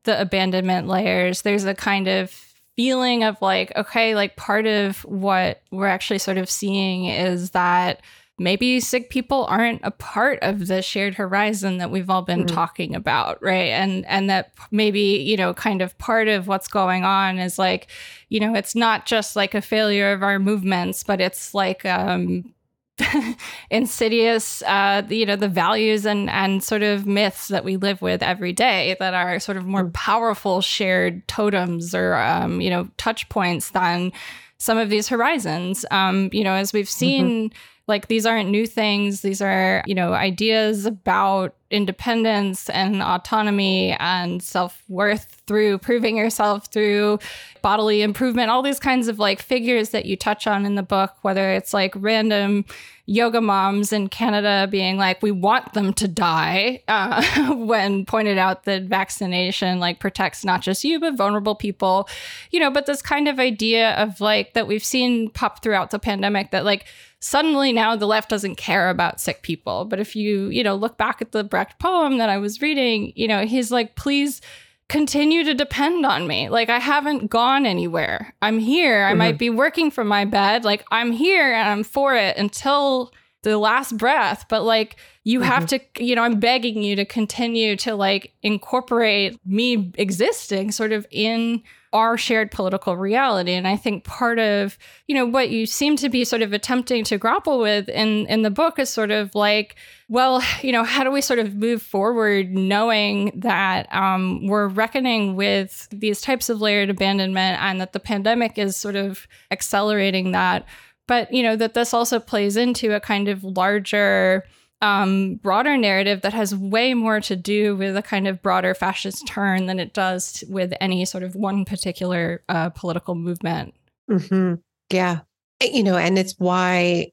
[0.08, 2.32] the abandonment layers, there's a kind of
[2.76, 8.02] feeling of like, okay, like part of what we're actually sort of seeing is that
[8.40, 12.56] maybe sick people aren't a part of the shared horizon that we've all been mm-hmm.
[12.56, 17.04] talking about right and and that maybe you know kind of part of what's going
[17.04, 17.88] on is like
[18.30, 22.54] you know it's not just like a failure of our movements but it's like um
[23.70, 28.24] insidious uh you know the values and and sort of myths that we live with
[28.24, 29.94] every day that are sort of more mm.
[29.94, 34.12] powerful shared totems or um you know touch points than
[34.58, 37.00] some of these horizons um you know as we've mm-hmm.
[37.00, 37.58] seen mm-hmm.
[37.88, 44.42] like these aren't new things these are you know ideas about independence and autonomy and
[44.42, 47.20] self-worth through proving yourself through
[47.62, 51.16] bodily improvement all these kinds of like figures that you touch on in the book
[51.24, 52.64] whether it's like random
[53.06, 58.64] yoga moms in canada being like we want them to die uh, when pointed out
[58.64, 62.10] that vaccination like protects not just you but vulnerable people.
[62.52, 66.00] You know but this kind of idea of like that we've seen pop throughout the
[66.00, 66.86] pandemic that like
[67.20, 69.86] suddenly now the left doesn't care about sick people.
[69.86, 73.14] But if you, you know, look back at the Brecht poem that I was reading,
[73.16, 74.42] you know, he's like, please
[74.90, 76.50] continue to depend on me.
[76.50, 78.34] Like I haven't gone anywhere.
[78.42, 79.04] I'm here.
[79.04, 79.18] I mm-hmm.
[79.18, 80.64] might be working from my bed.
[80.64, 83.12] Like I'm here and I'm for it until
[83.44, 84.46] the last breath.
[84.50, 85.50] But like you mm-hmm.
[85.50, 90.94] have to, you know, I'm begging you to continue to like incorporate me existing sort
[90.94, 93.54] of in our shared political reality.
[93.54, 97.04] And I think part of, you know, what you seem to be sort of attempting
[97.06, 99.76] to grapple with in in the book is sort of like,
[100.10, 105.36] well, you know, how do we sort of move forward knowing that um, we're reckoning
[105.36, 110.66] with these types of layered abandonment and that the pandemic is sort of accelerating that.
[111.08, 114.44] But, you know, that this also plays into a kind of larger
[114.82, 119.26] um, broader narrative that has way more to do with a kind of broader fascist
[119.28, 123.74] turn than it does with any sort of one particular uh, political movement.
[124.10, 124.56] Mm-hmm.
[124.92, 125.20] Yeah,
[125.62, 127.12] you know, and it's why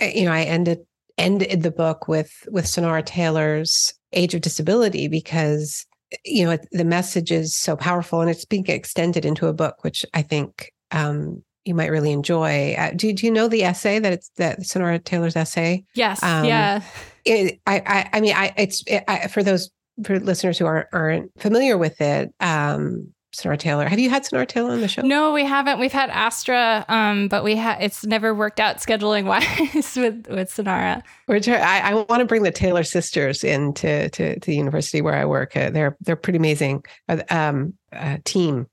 [0.00, 0.80] you know I ended
[1.18, 5.86] ended the book with with Sunaura Taylor's Age of Disability because
[6.24, 10.04] you know the message is so powerful and it's being extended into a book, which
[10.14, 12.74] I think um, you might really enjoy.
[12.78, 15.84] Uh, do, do you know the essay that it's that Sunaura Taylor's essay?
[15.94, 16.22] Yes.
[16.22, 16.82] Um, yeah.
[17.24, 19.70] It, I, I, I mean, I, it's it, I, for those
[20.04, 22.32] for listeners who aren't aren't familiar with it.
[22.40, 23.86] Um, Sunaura Taylor.
[23.86, 25.02] Have you had Sunaura Taylor on the show?
[25.02, 25.78] No, we haven't.
[25.78, 30.50] We've had Astra, um, but we had it's never worked out scheduling wise with with
[30.50, 31.02] Sunaura.
[31.28, 35.26] I, I want to bring the Taylor sisters into to, to the university where I
[35.26, 35.56] work.
[35.56, 38.68] Uh, they're they're pretty amazing uh, um, uh, team,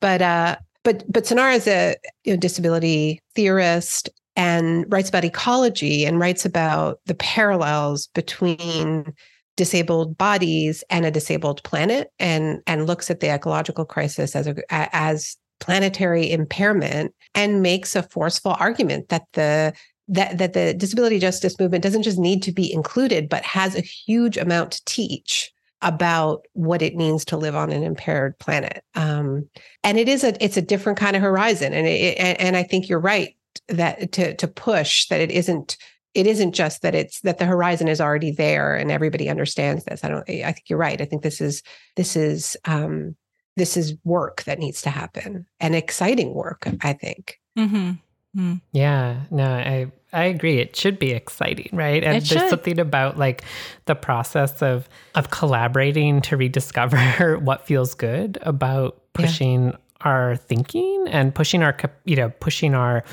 [0.00, 6.04] but uh, but but Sunaura is a you know, disability theorist and writes about ecology
[6.04, 9.12] and writes about the parallels between
[9.56, 14.54] disabled bodies and a disabled planet and and looks at the ecological crisis as a
[14.70, 19.72] as planetary impairment and makes a forceful argument that the
[20.06, 23.80] that that the disability justice movement doesn't just need to be included but has a
[23.80, 28.82] huge amount to teach about what it means to live on an impaired planet.
[28.94, 29.48] Um,
[29.84, 32.62] and it is a it's a different kind of horizon, and it, and, and I
[32.62, 33.36] think you're right
[33.68, 35.76] that to to push that it isn't
[36.14, 40.02] it isn't just that it's that the horizon is already there and everybody understands this.
[40.02, 40.28] I don't.
[40.28, 41.00] I think you're right.
[41.00, 41.62] I think this is
[41.96, 43.16] this is um,
[43.56, 46.66] this is work that needs to happen and exciting work.
[46.80, 47.38] I think.
[47.58, 47.92] Mm-hmm.
[48.36, 48.60] Mm.
[48.72, 50.58] Yeah, no, I I agree.
[50.58, 52.02] It should be exciting, right?
[52.02, 52.50] And it there's should.
[52.50, 53.44] something about like
[53.84, 59.76] the process of of collaborating to rediscover what feels good about pushing yeah.
[60.02, 63.04] our thinking and pushing our you know pushing our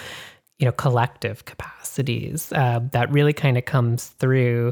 [0.59, 4.71] you know collective capacities uh, that really kind of comes through.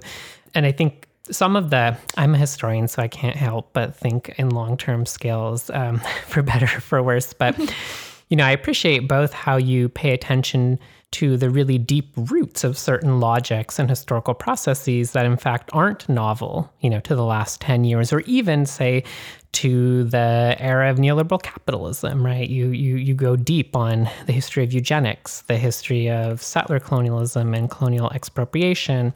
[0.56, 4.34] And I think some of the i'm a historian so i can't help but think
[4.38, 7.56] in long-term scales um, for better or for worse but
[8.32, 10.80] you know, I appreciate both how you pay attention
[11.12, 16.08] to the really deep roots of certain logics and historical processes that in fact aren't
[16.08, 19.04] novel, you know, to the last 10 years or even say
[19.52, 22.50] to the era of neoliberal capitalism, right?
[22.50, 27.54] You you you go deep on the history of eugenics, the history of settler colonialism
[27.54, 29.14] and colonial expropriation,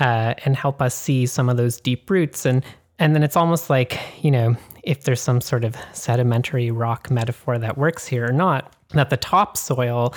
[0.00, 2.46] uh, and help us see some of those deep roots.
[2.46, 2.64] And
[2.98, 7.58] and then it's almost like, you know, if there's some sort of sedimentary rock metaphor
[7.58, 10.14] that works here or not, that the topsoil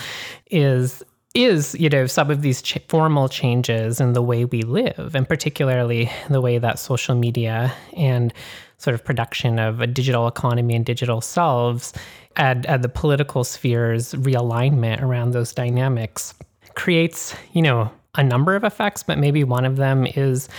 [0.50, 1.04] is
[1.36, 5.28] is you know some of these ch- formal changes in the way we live and
[5.28, 8.34] particularly the way that social media and
[8.78, 11.94] sort of production of a digital economy and digital selves
[12.36, 16.34] and, and the political sphere's realignment around those dynamics
[16.74, 20.50] creates you know a number of effects but maybe one of them is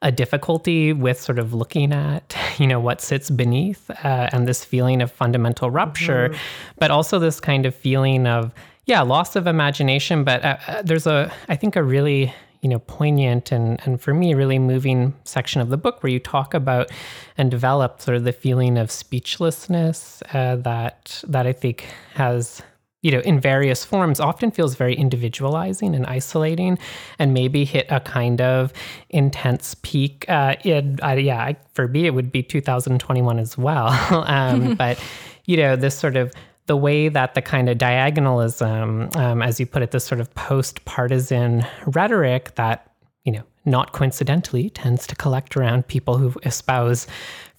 [0.00, 4.62] a difficulty with sort of looking at, you know, what sits beneath uh, and this
[4.62, 6.40] feeling of fundamental rupture, mm-hmm.
[6.78, 8.52] but also this kind of feeling of,
[8.86, 10.24] yeah, loss of imagination.
[10.24, 14.14] But uh, uh, there's a, I think, a really, you know, poignant and, and for
[14.14, 16.90] me, really moving section of the book where you talk about
[17.36, 22.62] and develop sort of the feeling of speechlessness uh, that that I think has
[23.04, 26.78] you know, in various forms, often feels very individualizing and isolating,
[27.18, 28.72] and maybe hit a kind of
[29.10, 30.24] intense peak.
[30.26, 33.88] Uh, in, uh, yeah, for me, it would be 2021 as well.
[34.26, 34.98] um, but,
[35.44, 36.32] you know, this sort of
[36.66, 40.32] the way that the kind of diagonalism, um, as you put it, this sort of
[40.34, 42.90] post partisan rhetoric that,
[43.24, 47.06] you know, not coincidentally tends to collect around people who espouse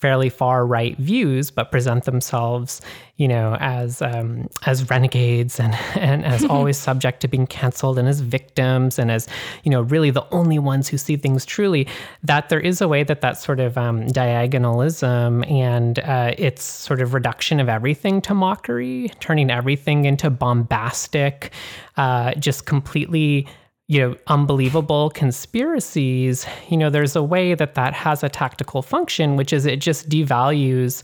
[0.05, 2.79] fairly far right views, but present themselves,
[3.17, 8.07] you know, as um, as renegades and and as always subject to being canceled and
[8.07, 9.27] as victims and as
[9.63, 11.87] you know really the only ones who see things truly.
[12.21, 17.01] That there is a way that that sort of um, diagonalism and uh, its sort
[17.01, 21.51] of reduction of everything to mockery, turning everything into bombastic,
[21.97, 23.47] uh, just completely
[23.87, 29.35] you know, unbelievable conspiracies, you know, there's a way that that has a tactical function,
[29.35, 31.03] which is it just devalues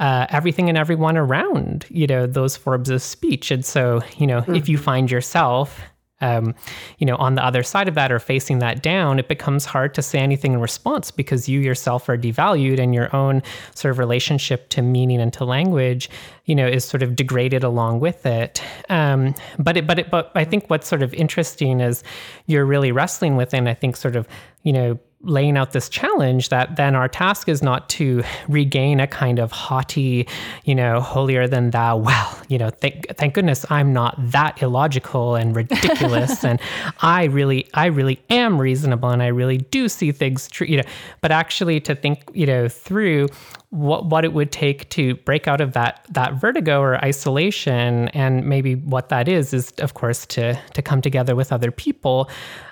[0.00, 3.50] uh, everything and everyone around, you know, those forms of speech.
[3.50, 4.54] And so, you know, mm-hmm.
[4.54, 4.84] if you mm-hmm.
[4.84, 5.80] find yourself
[6.20, 6.54] um,
[6.98, 9.94] you know, on the other side of that or facing that down, it becomes hard
[9.94, 13.42] to say anything in response because you yourself are devalued and your own
[13.74, 16.10] sort of relationship to meaning and to language,
[16.46, 18.62] you know, is sort of degraded along with it.
[18.88, 22.02] Um, but it, but it, but I think what's sort of interesting is
[22.46, 24.26] you're really wrestling with, and I think sort of,
[24.62, 29.06] you know, laying out this challenge that then our task is not to regain a
[29.06, 30.28] kind of haughty,
[30.64, 31.96] you know, holier than thou.
[31.96, 36.60] Well, you know, thank thank goodness I'm not that illogical and ridiculous, and
[37.00, 40.66] I really I really am reasonable, and I really do see things true.
[40.66, 40.88] You know,
[41.20, 43.28] but actually to think you know through
[43.70, 48.46] what what it would take to break out of that that vertigo or isolation and
[48.46, 52.30] maybe what that is is of course to to come together with other people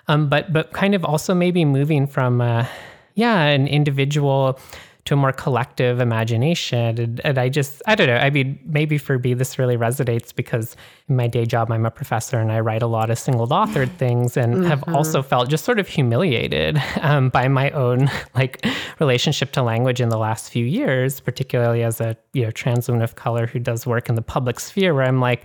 [0.09, 2.67] um, but but kind of also maybe moving from uh,
[3.15, 4.59] yeah an individual
[5.07, 6.99] to a more collective imagination.
[6.99, 8.17] And, and, I just, I don't know.
[8.17, 10.77] I mean, maybe for me, this really resonates because
[11.09, 13.91] in my day job, I'm a professor and I write a lot of single authored
[13.99, 14.65] things and mm-hmm.
[14.65, 18.67] have also felt just sort of humiliated um, by my own like
[18.99, 23.03] relationship to language in the last few years, particularly as a, you know, trans woman
[23.03, 25.45] of color who does work in the public sphere where I'm like,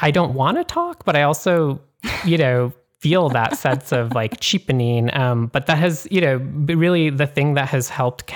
[0.00, 1.80] I don't want to talk, but I also,
[2.24, 5.14] you know, feel that sense of like cheapening.
[5.14, 8.26] Um, but that has, you know, really the thing that has helped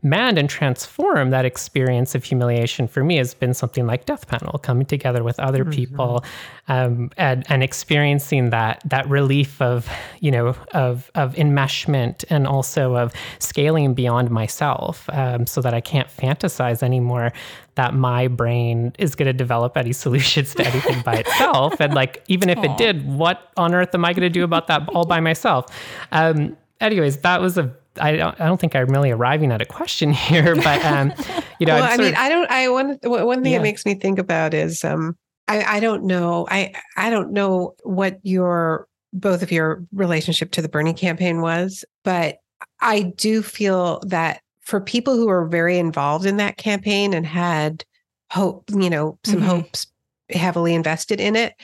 [0.00, 4.58] countermand and transform that experience of humiliation for me has been something like Death Panel,
[4.58, 5.72] coming together with other mm-hmm.
[5.72, 6.24] people
[6.68, 9.88] um, and, and experiencing that that relief of,
[10.20, 15.80] you know, of of enmeshment and also of scaling beyond myself, um, so that I
[15.80, 17.32] can't fantasize anymore
[17.76, 21.80] that my brain is going to develop any solutions to anything by itself.
[21.80, 22.72] And like, even if Aww.
[22.72, 25.66] it did, what on earth am I going to do about that all by myself?
[26.12, 29.64] Um, anyways, that was a I don't, I don't think I'm really arriving at a
[29.64, 31.12] question here, but um,
[31.58, 32.50] you know, well, I mean, of, I don't.
[32.50, 33.58] I one one thing yeah.
[33.58, 35.16] it makes me think about is um,
[35.48, 36.46] I I don't know.
[36.50, 41.84] I I don't know what your both of your relationship to the Bernie campaign was,
[42.04, 42.36] but
[42.80, 47.84] I do feel that for people who are very involved in that campaign and had
[48.30, 49.46] hope, you know, some mm-hmm.
[49.46, 49.86] hopes
[50.30, 51.54] heavily invested in it,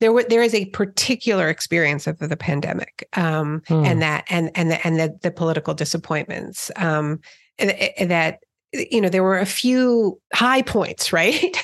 [0.00, 3.86] there were there is a particular experience of the pandemic um, mm.
[3.86, 7.20] and that and and the, and the, the political disappointments um,
[7.58, 8.38] that
[8.72, 11.54] you know there were a few high points right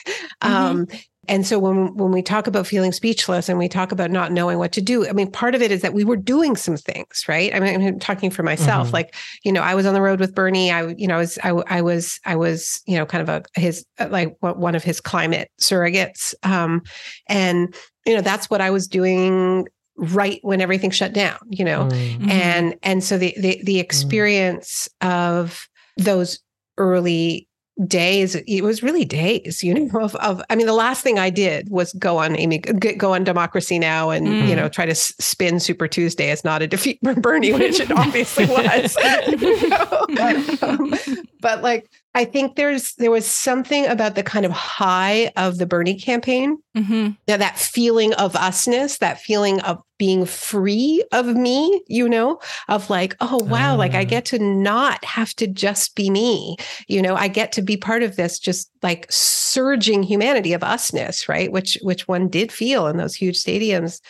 [0.42, 0.52] mm-hmm.
[0.52, 0.86] um,
[1.28, 4.58] and so when when we talk about feeling speechless and we talk about not knowing
[4.58, 7.24] what to do, I mean, part of it is that we were doing some things,
[7.28, 7.54] right?
[7.54, 8.88] I mean, I'm talking for myself.
[8.88, 8.94] Mm-hmm.
[8.94, 9.14] Like,
[9.44, 10.70] you know, I was on the road with Bernie.
[10.70, 13.60] I, you know, I was, I, I was, I was, you know, kind of a
[13.60, 16.82] his like one of his climate surrogates, um,
[17.28, 17.74] and
[18.06, 21.38] you know, that's what I was doing right when everything shut down.
[21.48, 22.30] You know, mm-hmm.
[22.30, 23.80] and and so the the the mm.
[23.80, 25.12] experience mm-hmm.
[25.12, 26.40] of those
[26.78, 27.48] early
[27.86, 31.28] days it was really days you know of, of i mean the last thing i
[31.28, 34.48] did was go on amy go on democracy now and mm.
[34.48, 37.90] you know try to spin super tuesday as not a defeat for bernie which it
[37.90, 38.96] obviously was
[39.38, 40.56] you know?
[40.62, 40.94] um,
[41.40, 45.66] but like I think there's there was something about the kind of high of the
[45.66, 47.10] Bernie campaign, mm-hmm.
[47.26, 52.88] that, that feeling of usness, that feeling of being free of me, you know, of
[52.88, 53.78] like, oh wow, uh.
[53.78, 54.04] like I ah.
[54.04, 56.56] get to not have to just be me,
[56.86, 61.28] you know, I get to be part of this just like surging humanity of usness,
[61.28, 61.50] right?
[61.50, 64.00] Which which one did feel in those huge stadiums,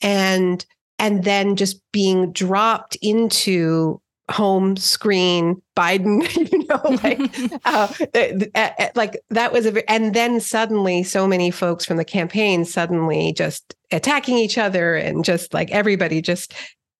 [0.00, 0.64] and
[0.98, 6.22] and then just being dropped into home screen biden
[6.52, 11.98] you know like uh, like that was a and then suddenly so many folks from
[11.98, 16.54] the campaign suddenly just attacking each other and just like everybody just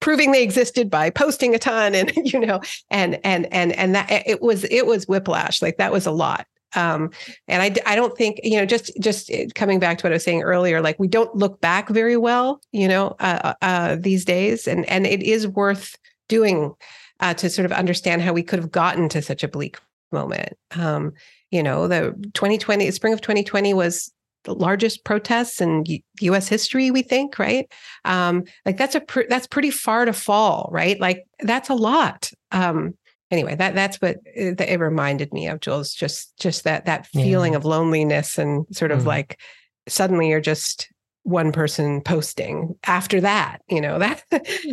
[0.05, 2.61] proving they existed by posting a ton and you know
[2.91, 5.63] and and and and that it was it was whiplash.
[5.63, 6.47] Like that was a lot.
[6.77, 7.11] Um,
[7.47, 10.25] and I, I don't think you know just just coming back to what I was
[10.25, 14.27] saying earlier, like we don't look back very well, you know, uh, uh, uh these
[14.27, 15.97] days, and and it is worth
[16.29, 16.75] doing
[17.21, 19.79] uh, to sort of understand how we could have gotten to such a bleak
[20.13, 20.57] moment.
[20.77, 21.13] Um,
[21.51, 24.13] you know, the 2020, spring of 2020 was
[24.45, 26.49] the largest protests in U- U.S.
[26.49, 26.91] history.
[26.91, 27.71] We think, right?
[28.05, 30.99] Um, like that's a pr- that's pretty far to fall, right?
[31.01, 32.31] Like that's a lot.
[32.53, 32.97] Um,
[33.31, 35.95] anyway, that that's what it, it reminded me of, Jules.
[35.95, 37.59] Just just that that feeling yeah.
[37.59, 39.07] of loneliness and sort of mm.
[39.07, 39.41] like
[39.89, 40.89] suddenly you're just
[41.25, 44.23] one person posting after that you know that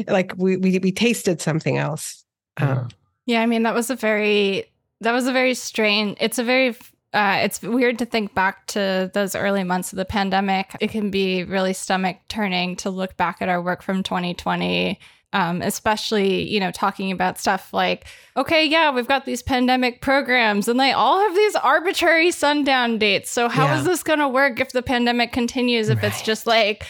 [0.07, 2.20] like we, we we tasted something else
[2.57, 2.89] um,
[3.25, 4.65] yeah, I mean that was a very
[5.01, 6.17] that was a very strange.
[6.19, 6.75] It's a very
[7.13, 10.75] uh, it's weird to think back to those early months of the pandemic.
[10.79, 14.99] It can be really stomach turning to look back at our work from 2020
[15.33, 20.67] um, especially you know talking about stuff like okay yeah we've got these pandemic programs
[20.67, 23.79] and they all have these arbitrary sundown dates so how yeah.
[23.79, 26.11] is this going to work if the pandemic continues if right.
[26.11, 26.85] it's just like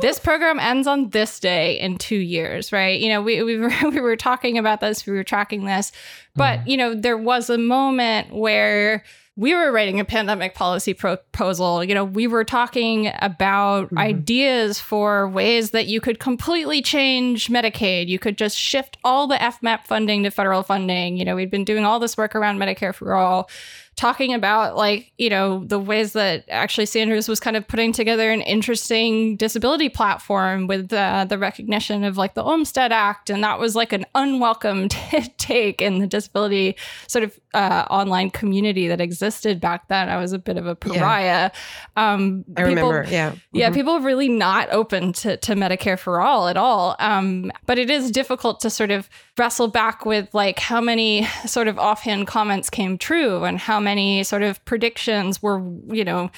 [0.00, 3.72] this program ends on this day in two years right you know we, we, were,
[3.90, 5.92] we were talking about this we were tracking this
[6.34, 6.68] but mm.
[6.68, 9.04] you know there was a moment where
[9.36, 11.82] we were writing a pandemic policy proposal.
[11.82, 13.98] You know, we were talking about mm-hmm.
[13.98, 18.06] ideas for ways that you could completely change Medicaid.
[18.06, 21.16] You could just shift all the FMAP funding to federal funding.
[21.16, 23.50] You know, we'd been doing all this work around Medicare for all
[23.96, 28.30] talking about like you know the ways that actually Sanders was kind of putting together
[28.30, 33.58] an interesting disability platform with uh, the recognition of like the Olmstead Act, and that
[33.58, 34.88] was like an unwelcome
[35.38, 36.76] take in the disability
[37.06, 40.08] sort of uh, online community that existed back then.
[40.08, 41.50] I was a bit of a pariah.
[41.96, 42.12] Yeah.
[42.12, 43.56] Um, I people, remember, yeah, mm-hmm.
[43.56, 46.96] yeah, people really not open to, to Medicare for all at all.
[46.98, 51.68] Um, but it is difficult to sort of wrestle back with like how many sort
[51.68, 56.30] of offhand comments came true and how many sort of predictions were, you know,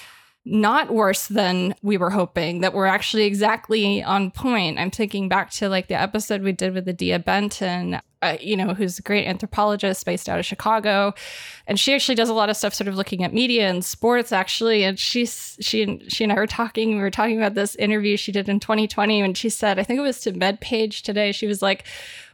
[0.48, 4.78] not worse than we were hoping, that were actually exactly on point.
[4.78, 8.74] I'm thinking back to like the episode we did with Adia Benton, uh, you know,
[8.74, 11.14] who's a great anthropologist based out of Chicago.
[11.66, 14.32] And she actually does a lot of stuff sort of looking at media and sports
[14.32, 14.84] actually.
[14.84, 18.16] And she's, she and she and I were talking, we were talking about this interview
[18.16, 21.32] she did in 2020 and she said, I think it was to MedPage today.
[21.32, 21.84] She was like,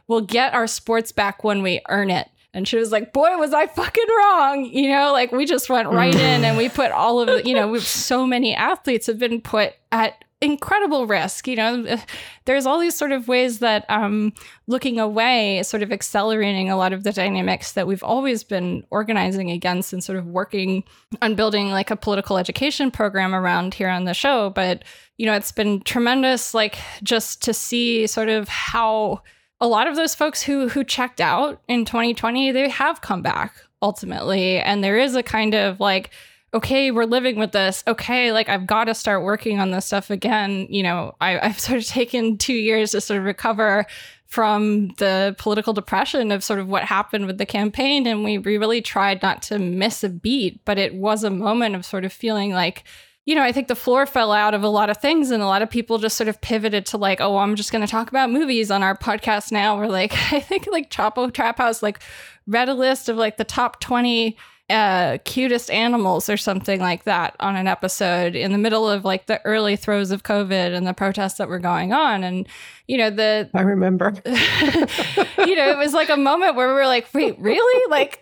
[0.07, 2.29] we'll get our sports back when we earn it.
[2.55, 4.65] And she was like, boy, was I fucking wrong.
[4.65, 7.55] You know, like we just went right in and we put all of the, you
[7.55, 11.47] know, we've so many athletes have been put at incredible risk.
[11.47, 11.97] You know,
[12.45, 14.33] there's all these sort of ways that um,
[14.67, 18.85] looking away is sort of accelerating a lot of the dynamics that we've always been
[18.91, 20.83] organizing against and sort of working
[21.21, 24.49] on building like a political education program around here on the show.
[24.49, 24.83] But,
[25.17, 29.23] you know, it's been tremendous, like just to see sort of how
[29.61, 33.53] a lot of those folks who who checked out in 2020 they have come back
[33.81, 36.09] ultimately and there is a kind of like
[36.53, 40.09] okay we're living with this okay like i've got to start working on this stuff
[40.09, 43.85] again you know I, i've sort of taken two years to sort of recover
[44.27, 48.81] from the political depression of sort of what happened with the campaign and we really
[48.81, 52.51] tried not to miss a beat but it was a moment of sort of feeling
[52.51, 52.83] like
[53.25, 55.45] you know, I think the floor fell out of a lot of things, and a
[55.45, 58.09] lot of people just sort of pivoted to like, oh, I'm just going to talk
[58.09, 59.77] about movies on our podcast now.
[59.77, 62.01] We're like, I think like Chapo Trap House like
[62.47, 64.37] read a list of like the top 20
[64.69, 69.25] uh, cutest animals or something like that on an episode in the middle of like
[69.25, 72.23] the early throes of COVID and the protests that were going on.
[72.23, 72.47] And,
[72.87, 73.49] you know, the.
[73.53, 74.13] I remember.
[74.25, 77.91] you know, it was like a moment where we were like, wait, really?
[77.91, 78.17] Like,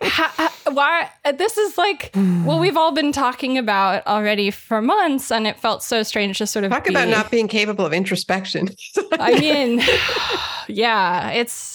[0.64, 1.08] why?
[1.36, 5.30] This is like, well, we've all been talking about already for months.
[5.30, 6.72] And it felt so strange to sort of.
[6.72, 8.68] Talk be, about not being capable of introspection.
[9.12, 9.80] I mean,
[10.68, 11.71] yeah, it's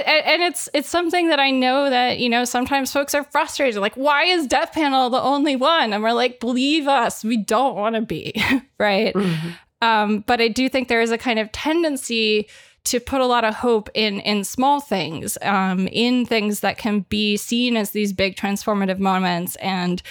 [0.00, 3.80] it, and it's it's something that I know that you know sometimes folks are frustrated
[3.80, 7.76] like why is Death Panel the only one and we're like believe us we don't
[7.76, 8.34] want to be
[8.78, 9.48] right mm-hmm.
[9.82, 12.48] um, but I do think there is a kind of tendency
[12.84, 17.00] to put a lot of hope in in small things um, in things that can
[17.08, 20.02] be seen as these big transformative moments and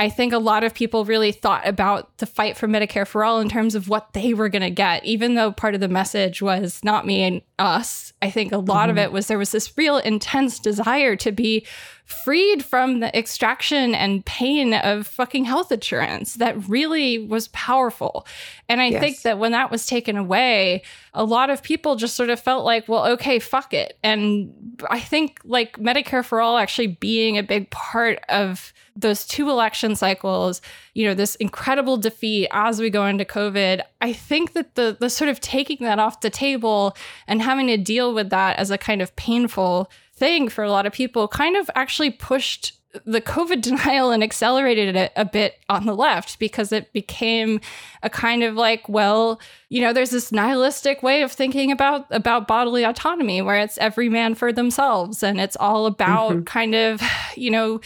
[0.00, 3.38] I think a lot of people really thought about the fight for Medicare for all
[3.38, 6.40] in terms of what they were going to get, even though part of the message
[6.40, 8.14] was not me and us.
[8.22, 8.92] I think a lot mm-hmm.
[8.92, 11.66] of it was there was this real intense desire to be
[12.06, 18.26] freed from the extraction and pain of fucking health insurance that really was powerful.
[18.70, 19.00] And I yes.
[19.00, 20.82] think that when that was taken away,
[21.14, 23.98] a lot of people just sort of felt like, well, okay, fuck it.
[24.02, 24.52] And
[24.88, 29.96] I think like Medicare for all actually being a big part of those two election
[29.96, 30.60] cycles,
[30.94, 35.10] you know, this incredible defeat as we go into COVID, I think that the the
[35.10, 36.96] sort of taking that off the table
[37.26, 40.86] and having to deal with that as a kind of painful thing for a lot
[40.86, 45.86] of people kind of actually pushed the COVID denial and accelerated it a bit on
[45.86, 47.60] the left because it became
[48.02, 52.48] a kind of like, well, you know, there's this nihilistic way of thinking about about
[52.48, 56.44] bodily autonomy where it's every man for themselves and it's all about mm-hmm.
[56.44, 57.02] kind of,
[57.36, 57.80] you know,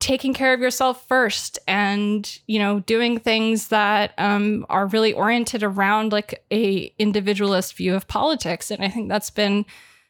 [0.00, 5.62] taking care of yourself first and you know doing things that um, are really oriented
[5.62, 9.64] around like a individualist view of politics and i think that's been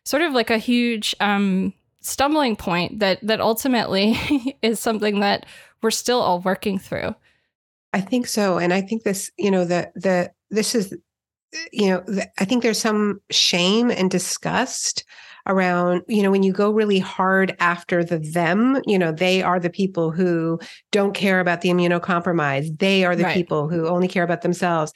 [0.04, 4.16] sort of like a huge um, stumbling point that that ultimately
[4.62, 5.46] is something that
[5.82, 7.14] we're still all working through
[7.92, 10.96] i think so and i think this you know the the this is
[11.72, 15.04] you know the, i think there's some shame and disgust
[15.46, 19.58] around, you know, when you go really hard after the them, you know, they are
[19.58, 20.58] the people who
[20.92, 22.78] don't care about the immunocompromised.
[22.78, 23.34] They are the right.
[23.34, 24.92] people who only care about themselves.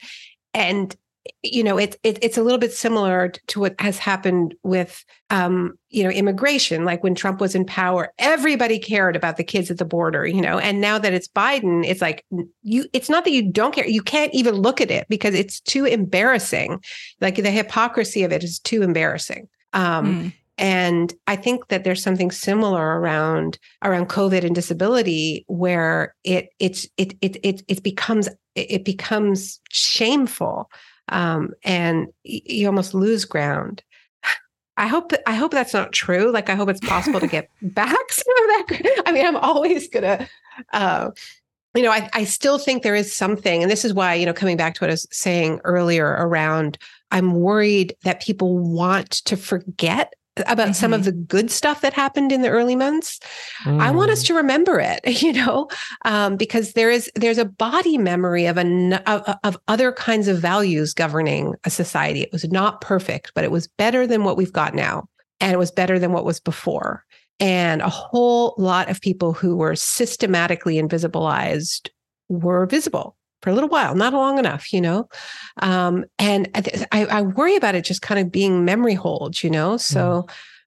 [0.53, 0.95] And
[1.43, 5.77] you know it's it, it's a little bit similar to what has happened with um
[5.89, 6.85] you know immigration.
[6.85, 10.41] Like when trump was in power everybody cared about the kids at the border you
[10.41, 10.59] know?
[10.59, 12.25] And now that it's biden it's like
[12.61, 13.87] you it's not that you don't care.
[13.87, 16.83] You can't even look at it because it's too embarrassing.
[17.21, 19.47] Like the hypocrisy of it is too embarrassing.
[19.73, 20.33] Um mm.
[20.57, 26.87] And I think that there's something similar around around COVID and disability where it it's
[26.97, 30.69] it it it it becomes it becomes shameful
[31.09, 33.83] um, and you almost lose ground.
[34.77, 36.31] I hope I hope that's not true.
[36.31, 39.03] Like I hope it's possible to get back some of that.
[39.05, 40.27] I mean, I'm always gonna,
[40.73, 41.11] uh,
[41.75, 44.33] you know, I, I still think there is something, and this is why you know,
[44.33, 46.77] coming back to what I was saying earlier around,
[47.11, 50.73] I'm worried that people want to forget about mm-hmm.
[50.73, 51.11] some of mm-hmm.
[51.11, 53.19] the good stuff that happened in the early months
[53.63, 53.81] mm.
[53.81, 54.27] i want us mm.
[54.27, 55.67] to remember it you know
[56.03, 60.39] um, because there is there's a body memory of, a, of, of other kinds of
[60.39, 64.53] values governing a society it was not perfect but it was better than what we've
[64.53, 65.07] got now
[65.39, 67.03] and it was better than what was before
[67.39, 71.89] and a whole lot of people who were systematically invisibilized
[72.29, 73.15] were visible
[73.45, 75.07] for a little while, not long enough, you know.
[75.61, 76.49] Um, and
[76.91, 79.77] I, I, worry about it just kind of being memory holds, you know.
[79.77, 80.25] So,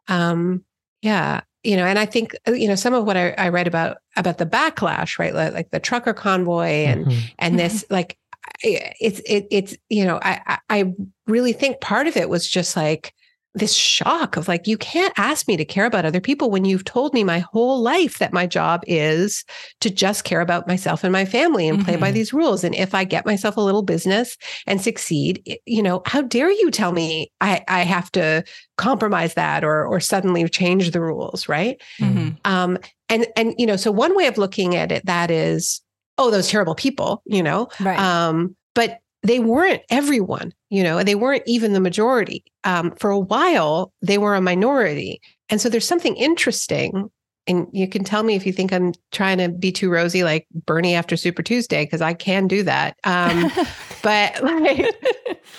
[0.09, 0.15] mm.
[0.15, 0.65] um,
[1.03, 3.67] yeah, you know, and I think uh, you know some of what I, I read
[3.67, 5.35] about about the backlash, right?
[5.35, 7.19] Like, like the trucker convoy and mm-hmm.
[7.41, 7.95] and this mm-hmm.
[7.95, 8.17] like
[8.63, 10.93] it's it, it's you know I I
[11.27, 13.13] really think part of it was just like
[13.55, 16.85] this shock of like, you can't ask me to care about other people when you've
[16.85, 19.45] told me my whole life that my job is
[19.81, 21.87] to just care about myself and my family and mm-hmm.
[21.87, 22.15] play by mm-hmm.
[22.15, 22.63] these rules.
[22.63, 24.37] And if I get myself a little business
[24.67, 28.45] and succeed, you know, how dare you tell me I, I have to
[28.77, 31.81] compromise that or or suddenly change the rules, right?
[32.01, 32.31] Mm-hmm.
[32.45, 32.79] Um,
[33.09, 35.81] and and you know, so one way of looking at it that is,
[36.19, 37.99] oh, those terrible people, you know, right.
[37.99, 42.45] um, but they weren't everyone, you know, they weren't even the majority.
[42.65, 45.21] Um, for a while, they were a minority.
[45.49, 47.11] And so there's something interesting.
[47.47, 50.47] And you can tell me if you think I'm trying to be too rosy, like
[50.67, 52.97] Bernie after Super Tuesday, because I can do that.
[53.05, 53.51] Um,
[54.03, 55.03] but like,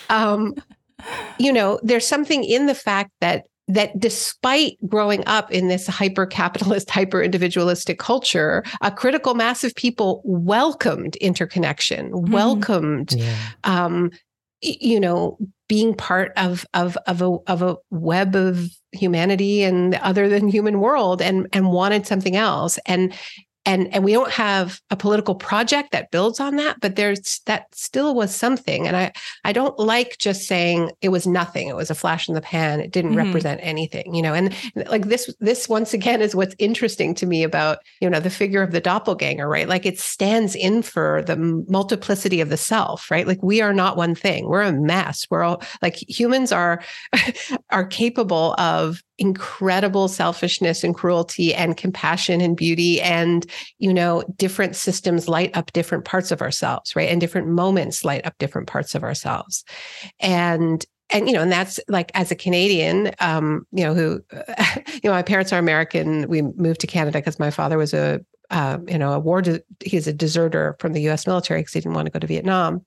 [0.09, 0.55] um,
[1.37, 6.25] you know, there's something in the fact that that despite growing up in this hyper
[6.25, 12.33] capitalist, hyper individualistic culture, a critical mass of people welcomed interconnection, mm-hmm.
[12.33, 13.35] welcomed, yeah.
[13.63, 14.11] um,
[14.61, 15.37] you know,
[15.69, 20.79] being part of of of a of a web of humanity and other than human
[20.81, 23.13] world, and and wanted something else, and
[23.69, 27.67] and and we don't have a political project that builds on that but there's that
[27.73, 28.87] still was something.
[28.87, 29.11] And i
[29.45, 31.67] i don't like just saying it was nothing.
[31.67, 32.79] It was a flash in the pan.
[32.79, 33.27] It didn't mm-hmm.
[33.27, 34.33] represent anything you know?
[34.33, 34.55] And
[34.87, 38.63] like this this once again is what's interesting to me about you know the figure
[38.63, 39.69] of the doppelganger right?
[39.69, 41.37] Like it stands in for the
[41.69, 43.27] multiplicity of the self right?
[43.27, 44.47] Like we are not one thing.
[44.47, 46.81] We're a mess we're all like humans are
[47.69, 53.45] are capable of incredible selfishness and cruelty and compassion and beauty and
[53.77, 58.25] you know different systems light up different parts of ourselves right and different moments light
[58.25, 59.63] up different parts of ourselves
[60.19, 64.21] and and you know and that's like as a canadian um you know who
[64.93, 68.19] you know my parents are american we moved to canada because my father was a
[68.51, 71.81] uh, you know a war de- he's a deserter from the us military because he
[71.81, 72.83] didn't want to go to vietnam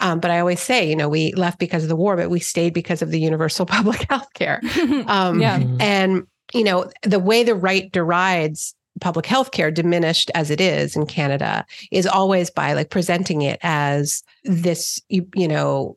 [0.00, 2.40] um, but I always say, you know, we left because of the war, but we
[2.40, 4.60] stayed because of the universal public health care.
[5.06, 5.58] Um, yeah.
[5.58, 5.80] Mm-hmm.
[5.80, 10.96] And, you know, the way the right derides public health care, diminished as it is
[10.96, 15.96] in Canada, is always by like presenting it as this, you, you know,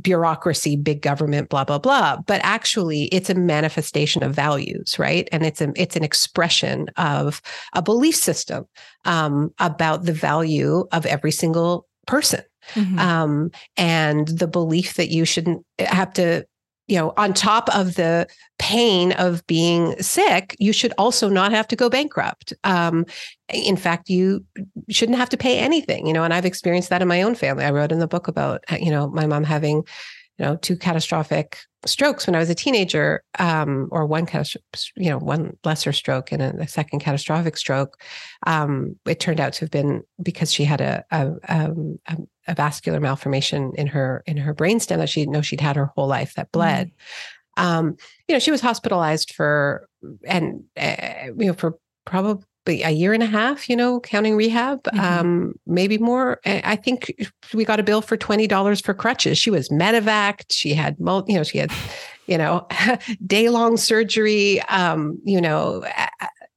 [0.00, 2.18] bureaucracy, big government, blah blah blah.
[2.26, 5.28] But actually, it's a manifestation of values, right?
[5.32, 7.40] And it's a it's an expression of
[7.74, 8.66] a belief system
[9.04, 12.42] um, about the value of every single person
[12.74, 12.98] mm-hmm.
[12.98, 16.44] um, and the belief that you shouldn't have to
[16.88, 18.26] you know, on top of the
[18.58, 22.52] pain of being sick, you should also not have to go bankrupt.
[22.64, 23.04] Um,
[23.52, 24.44] in fact, you
[24.88, 27.64] shouldn't have to pay anything, you know, and I've experienced that in my own family.
[27.64, 31.58] I wrote in the book about, you know, my mom having, you know, two catastrophic
[31.86, 34.26] strokes when I was a teenager, um, or one,
[34.96, 38.02] you know, one lesser stroke and a, second catastrophic stroke.
[38.46, 41.98] Um, it turned out to have been because she had a, a, um,
[42.46, 45.92] a, vascular malformation in her in her brainstem that she didn't know she'd had her
[45.94, 46.90] whole life that bled.
[47.58, 47.62] Mm.
[47.62, 49.88] Um, you know, she was hospitalized for
[50.24, 54.82] and uh, you know for probably a year and a half, you know, counting rehab,
[54.84, 55.00] mm-hmm.
[55.00, 56.40] um, maybe more.
[56.44, 59.38] I think we got a bill for twenty dollars for crutches.
[59.38, 60.52] She was medevaced.
[60.52, 61.70] She had, you know, she had
[62.26, 62.66] you know,
[63.26, 65.82] day long surgery, um, you know,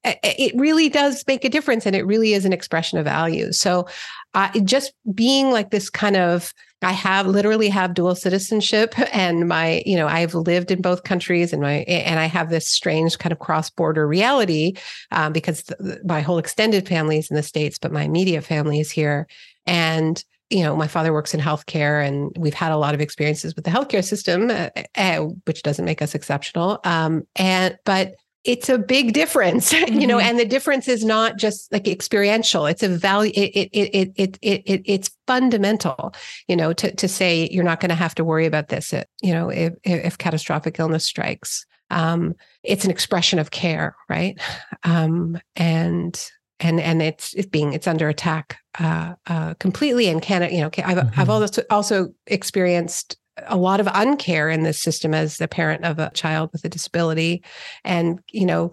[0.04, 3.60] it really does make a difference and it really is an expression of values.
[3.60, 3.88] So
[4.34, 6.54] uh, just being like this kind of
[6.84, 11.54] I have literally have dual citizenship and my, you know, I've lived in both countries
[11.54, 14.74] and my, and I have this strange kind of cross border reality
[15.12, 15.64] um, because
[16.04, 19.28] my whole extended family is in the States, but my immediate family is here.
[19.68, 23.56] And, you know, my father works in healthcare and we've had a lot of experiences
[23.56, 26.80] with the healthcare system, uh, uh, which doesn't make us exceptional.
[26.84, 30.28] Um, and, but, it's a big difference you know mm-hmm.
[30.28, 34.40] and the difference is not just like experiential it's a value it it it it
[34.42, 36.14] it, it it's fundamental
[36.48, 39.34] you know to to say you're not going to have to worry about this you
[39.34, 42.34] know if if catastrophic illness strikes um
[42.64, 44.40] it's an expression of care right
[44.84, 46.32] um and
[46.62, 50.68] and and it's it's being it's under attack uh, uh, completely and can you know
[50.68, 51.20] I've mm-hmm.
[51.20, 53.18] I've also also experienced
[53.48, 56.70] a lot of uncare in this system as the parent of a child with a
[56.70, 57.44] disability
[57.84, 58.72] and you know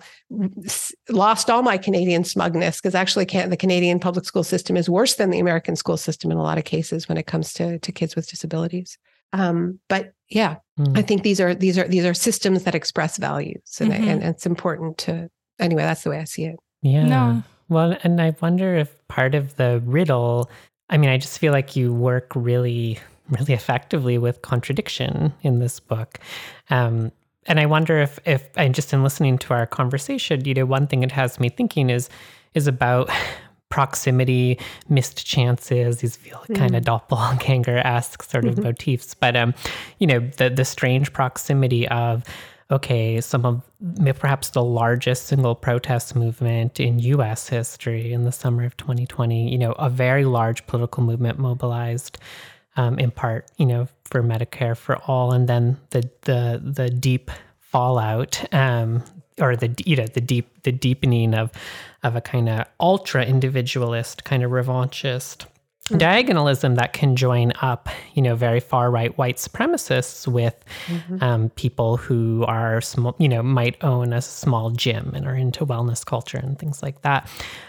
[1.08, 5.30] lost all my canadian smugness because actually the canadian public school system is worse than
[5.30, 8.16] the american school system in a lot of cases when it comes to, to kids
[8.16, 8.98] with disabilities
[9.32, 10.98] um, but yeah mm.
[10.98, 14.08] i think these are these are these are systems that express values and, mm-hmm.
[14.08, 15.30] and it's important to
[15.60, 17.42] anyway that's the way i see it yeah no.
[17.68, 20.50] well and i wonder if part of the riddle
[20.90, 22.98] i mean i just feel like you work really
[23.28, 26.18] really effectively with contradiction in this book.
[26.70, 27.12] Um,
[27.46, 30.86] and I wonder if, if I'm just in listening to our conversation, you know, one
[30.86, 32.08] thing it has me thinking is
[32.54, 33.10] is about
[33.70, 34.58] proximity,
[34.88, 36.56] missed chances, these feel mm.
[36.56, 38.64] kind of doppelganger-esque sort of mm-hmm.
[38.64, 39.14] motifs.
[39.14, 39.54] But um,
[39.98, 42.24] you know, the the strange proximity of
[42.70, 43.62] okay, some of
[44.18, 49.56] perhaps the largest single protest movement in US history in the summer of 2020, you
[49.56, 52.18] know, a very large political movement mobilized
[52.76, 57.30] um, in part, you know, for Medicare for all, and then the the the deep
[57.58, 59.02] fallout, um,
[59.40, 61.52] or the you know the deep the deepening of
[62.02, 65.46] of a kind of ultra individualist, kind of revanchist
[65.88, 65.98] mm-hmm.
[65.98, 71.22] diagonalism that can join up, you know, very far right white supremacists with mm-hmm.
[71.22, 75.64] um, people who are small, you know, might own a small gym and are into
[75.64, 77.28] wellness culture and things like that.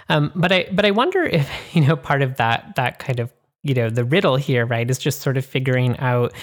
[0.09, 3.31] Um, but I, but I wonder if you know part of that that kind of
[3.63, 6.33] you know the riddle here right is just sort of figuring out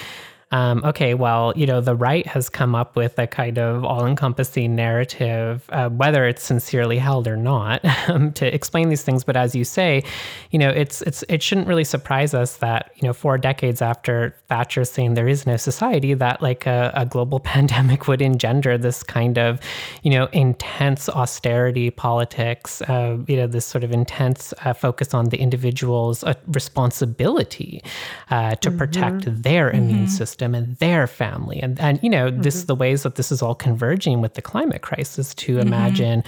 [0.51, 4.05] um, okay, well, you know, the right has come up with a kind of all
[4.05, 9.25] encompassing narrative, uh, whether it's sincerely held or not, um, to explain these things.
[9.25, 10.03] But as you say,
[10.51, 14.35] you know, it's, it's, it shouldn't really surprise us that, you know, four decades after
[14.47, 19.03] Thatcher saying there is no society, that like a, a global pandemic would engender this
[19.03, 19.59] kind of,
[20.03, 25.25] you know, intense austerity politics, uh, you know, this sort of intense uh, focus on
[25.25, 27.83] the individual's uh, responsibility
[28.29, 28.77] uh, to mm-hmm.
[28.77, 29.77] protect their mm-hmm.
[29.77, 31.59] immune system system and their family.
[31.59, 32.41] And, and you know, mm-hmm.
[32.41, 35.67] this the ways that this is all converging with the climate crisis to mm-hmm.
[35.67, 36.23] imagine,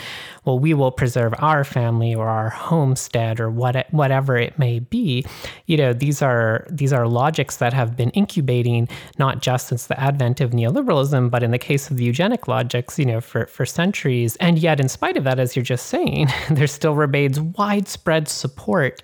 [0.46, 5.26] well, we will preserve our family or our homestead or what whatever it may be.
[5.68, 8.90] You know, these are these are logics that have been incubating
[9.20, 12.98] not just since the advent of neoliberalism, but in the case of the eugenic logics,
[12.98, 14.36] you know, for, for centuries.
[14.38, 19.04] And yet, in spite of that, as you're just saying, there still remains widespread support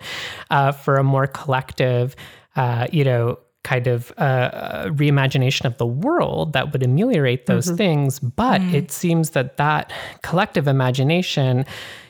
[0.49, 2.15] uh, for a more collective,
[2.55, 7.75] uh, you know, kind of uh, reimagination of the world that would ameliorate those mm-hmm.
[7.75, 8.19] things.
[8.19, 8.73] But mm.
[8.73, 9.91] it seems that that
[10.21, 11.65] collective imagination,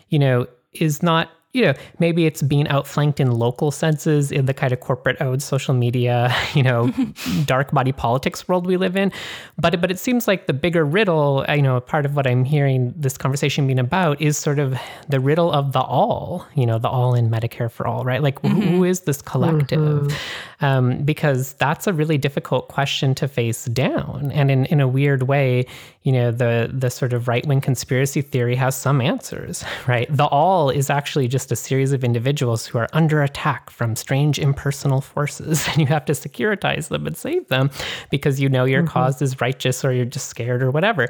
[0.10, 4.54] you know, is not you know, maybe it's being outflanked in local senses in the
[4.54, 6.94] kind of corporate owned social media, you know,
[7.46, 9.12] dark body politics world we live in.
[9.58, 12.94] But but it seems like the bigger riddle, you know, part of what I'm hearing
[12.98, 14.78] this conversation being about is sort of
[15.08, 18.22] the riddle of the all, you know, the all in Medicare for all, right?
[18.22, 18.60] Like mm-hmm.
[18.62, 19.80] who is this collective?
[19.80, 20.66] Mm-hmm.
[20.66, 24.32] Um, because that's a really difficult question to face down.
[24.34, 25.66] And in, in a weird way,
[26.06, 30.08] you know, the the sort of right wing conspiracy theory has some answers, right?
[30.16, 34.38] The all is actually just a series of individuals who are under attack from strange
[34.38, 37.72] impersonal forces, and you have to securitize them and save them
[38.12, 38.92] because you know your mm-hmm.
[38.92, 41.08] cause is righteous or you're just scared or whatever.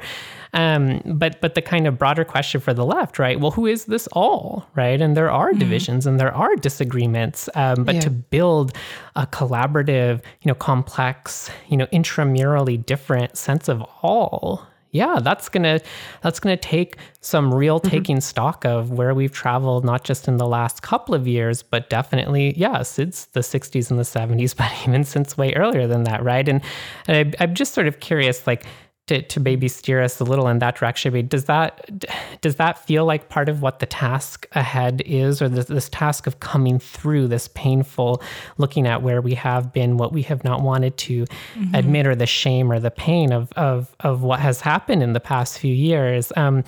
[0.54, 3.38] Um, but but the kind of broader question for the left, right?
[3.38, 4.98] Well, who is this all, right?
[4.98, 5.58] And there are mm-hmm.
[5.58, 8.00] divisions and there are disagreements, um, but yeah.
[8.00, 8.72] to build
[9.14, 15.80] a collaborative, you know, complex, you know, intramurally different sense of all yeah, that's gonna
[16.22, 17.90] that's gonna take some real mm-hmm.
[17.90, 21.90] taking stock of where we've traveled, not just in the last couple of years, but
[21.90, 26.22] definitely, yeah, since the 60s and the 70s, but even since way earlier than that,
[26.22, 26.48] right?
[26.48, 26.62] And,
[27.06, 28.64] and I, I'm just sort of curious, like,
[29.06, 31.28] to, to maybe steer us a little in that direction.
[31.28, 32.04] does that
[32.40, 36.26] does that feel like part of what the task ahead is, or this, this task
[36.26, 38.20] of coming through this painful,
[38.58, 41.74] looking at where we have been, what we have not wanted to mm-hmm.
[41.74, 45.20] admit, or the shame or the pain of of of what has happened in the
[45.20, 46.32] past few years?
[46.36, 46.64] Um,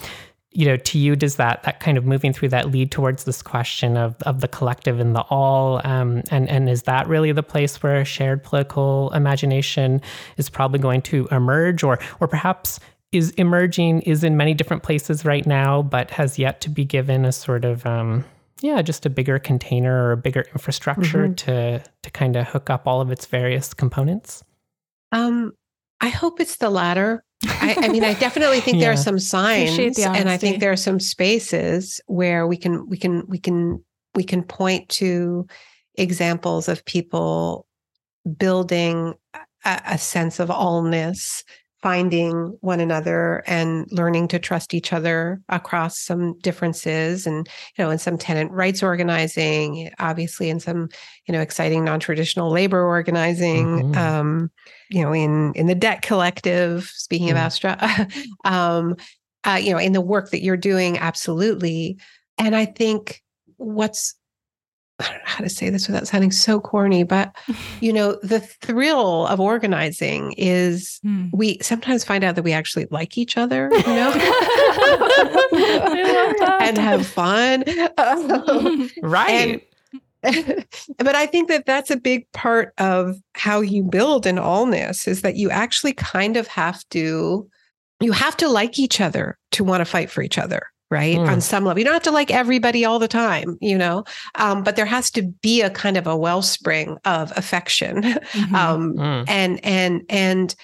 [0.59, 3.43] you know, to you, does that that kind of moving through that lead towards this
[3.43, 7.45] question of of the collective and the all, um, and and is that really the
[7.45, 10.01] place where shared political imagination
[10.37, 12.81] is probably going to emerge, or or perhaps
[13.13, 17.25] is emerging, is in many different places right now, but has yet to be given
[17.25, 18.25] a sort of um,
[18.61, 21.35] yeah, just a bigger container or a bigger infrastructure mm-hmm.
[21.35, 24.43] to to kind of hook up all of its various components.
[25.13, 25.53] Um,
[26.01, 27.25] I hope it's the latter.
[27.45, 28.87] I, I, mean, I definitely think yeah.
[28.87, 32.97] there are some signs, and I think there are some spaces where we can we
[32.97, 33.85] can we can
[34.15, 35.47] we can point to
[35.97, 37.67] examples of people
[38.37, 39.15] building
[39.65, 41.43] a, a sense of allness,
[41.83, 47.91] finding one another, and learning to trust each other across some differences, and you know,
[47.91, 50.89] in some tenant rights organizing, obviously, in some
[51.27, 53.93] you know exciting non traditional labor organizing.
[53.93, 53.99] Mm-hmm.
[53.99, 54.51] Um,
[54.91, 57.33] you know, in in the debt collective, speaking mm.
[57.33, 58.09] of Astra,
[58.45, 58.97] um,
[59.45, 61.99] uh, you know, in the work that you're doing, absolutely.
[62.39, 63.23] And I think
[63.57, 64.15] what's
[65.01, 67.35] I don't know how to say this without sounding so corny, but
[67.81, 71.31] you know, the thrill of organizing is mm.
[71.33, 74.13] we sometimes find out that we actually like each other, you know,
[76.61, 77.65] and have fun.
[77.99, 79.67] Um, right.
[80.23, 80.67] And,
[80.99, 85.23] but I think that that's a big part of how you build an allness is
[85.23, 87.49] that you actually kind of have to
[88.01, 91.29] you have to like each other to want to fight for each other right mm.
[91.29, 94.05] on some level you don't have to like everybody all the time you know
[94.37, 98.55] um, but there has to be a kind of a wellspring of affection mm-hmm.
[98.55, 99.25] um, mm.
[99.29, 100.55] and and and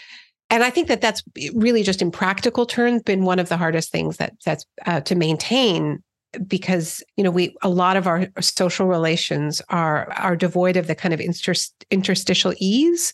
[0.50, 1.22] and I think that that's
[1.54, 5.14] really just in practical terms been one of the hardest things that that's uh, to
[5.14, 6.02] maintain
[6.46, 10.94] because you know we a lot of our social relations are are devoid of the
[10.94, 13.12] kind of interst, interstitial ease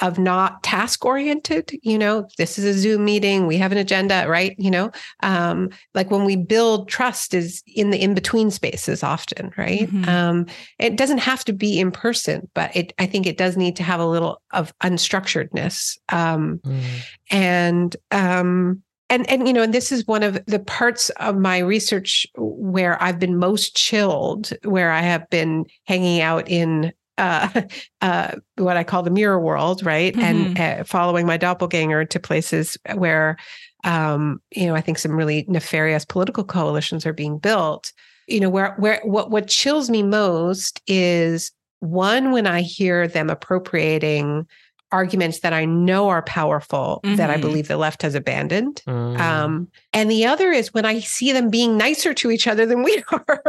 [0.00, 4.24] of not task oriented you know this is a zoom meeting we have an agenda
[4.28, 4.90] right you know
[5.22, 10.08] um like when we build trust is in the in between spaces often right mm-hmm.
[10.08, 10.46] um
[10.78, 13.82] it doesn't have to be in person but it i think it does need to
[13.82, 16.82] have a little of unstructuredness um mm.
[17.30, 21.58] and um and and you know and this is one of the parts of my
[21.58, 27.62] research where i've been most chilled where i have been hanging out in uh,
[28.00, 30.56] uh, what i call the mirror world right mm-hmm.
[30.56, 33.36] and uh, following my doppelganger to places where
[33.84, 37.92] um, you know i think some really nefarious political coalitions are being built
[38.26, 43.30] you know where where what what chills me most is one when i hear them
[43.30, 44.46] appropriating
[44.90, 47.16] arguments that I know are powerful mm-hmm.
[47.16, 47.42] that I mm-hmm.
[47.42, 48.82] believe the left has abandoned.
[48.86, 49.18] Mm.
[49.18, 52.82] Um, and the other is when I see them being nicer to each other than
[52.82, 53.42] we are.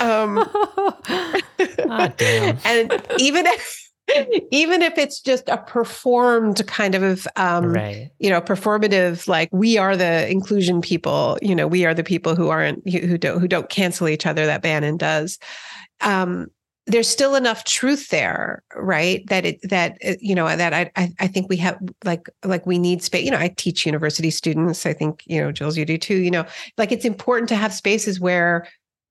[0.00, 2.12] um, oh,
[2.64, 3.90] and even if
[4.50, 8.10] even if it's just a performed kind of um, right.
[8.18, 12.34] you know performative like we are the inclusion people you know we are the people
[12.34, 15.38] who aren't who don't who don't cancel each other that bannon does
[16.00, 16.48] um,
[16.86, 19.26] there's still enough truth there right?
[19.26, 22.78] That it that uh, you know that I, I think we have like like we
[22.78, 24.86] need space you know i teach university students.
[24.86, 26.46] I think you know jules you do too you know
[26.78, 28.66] like it's important to have spaces where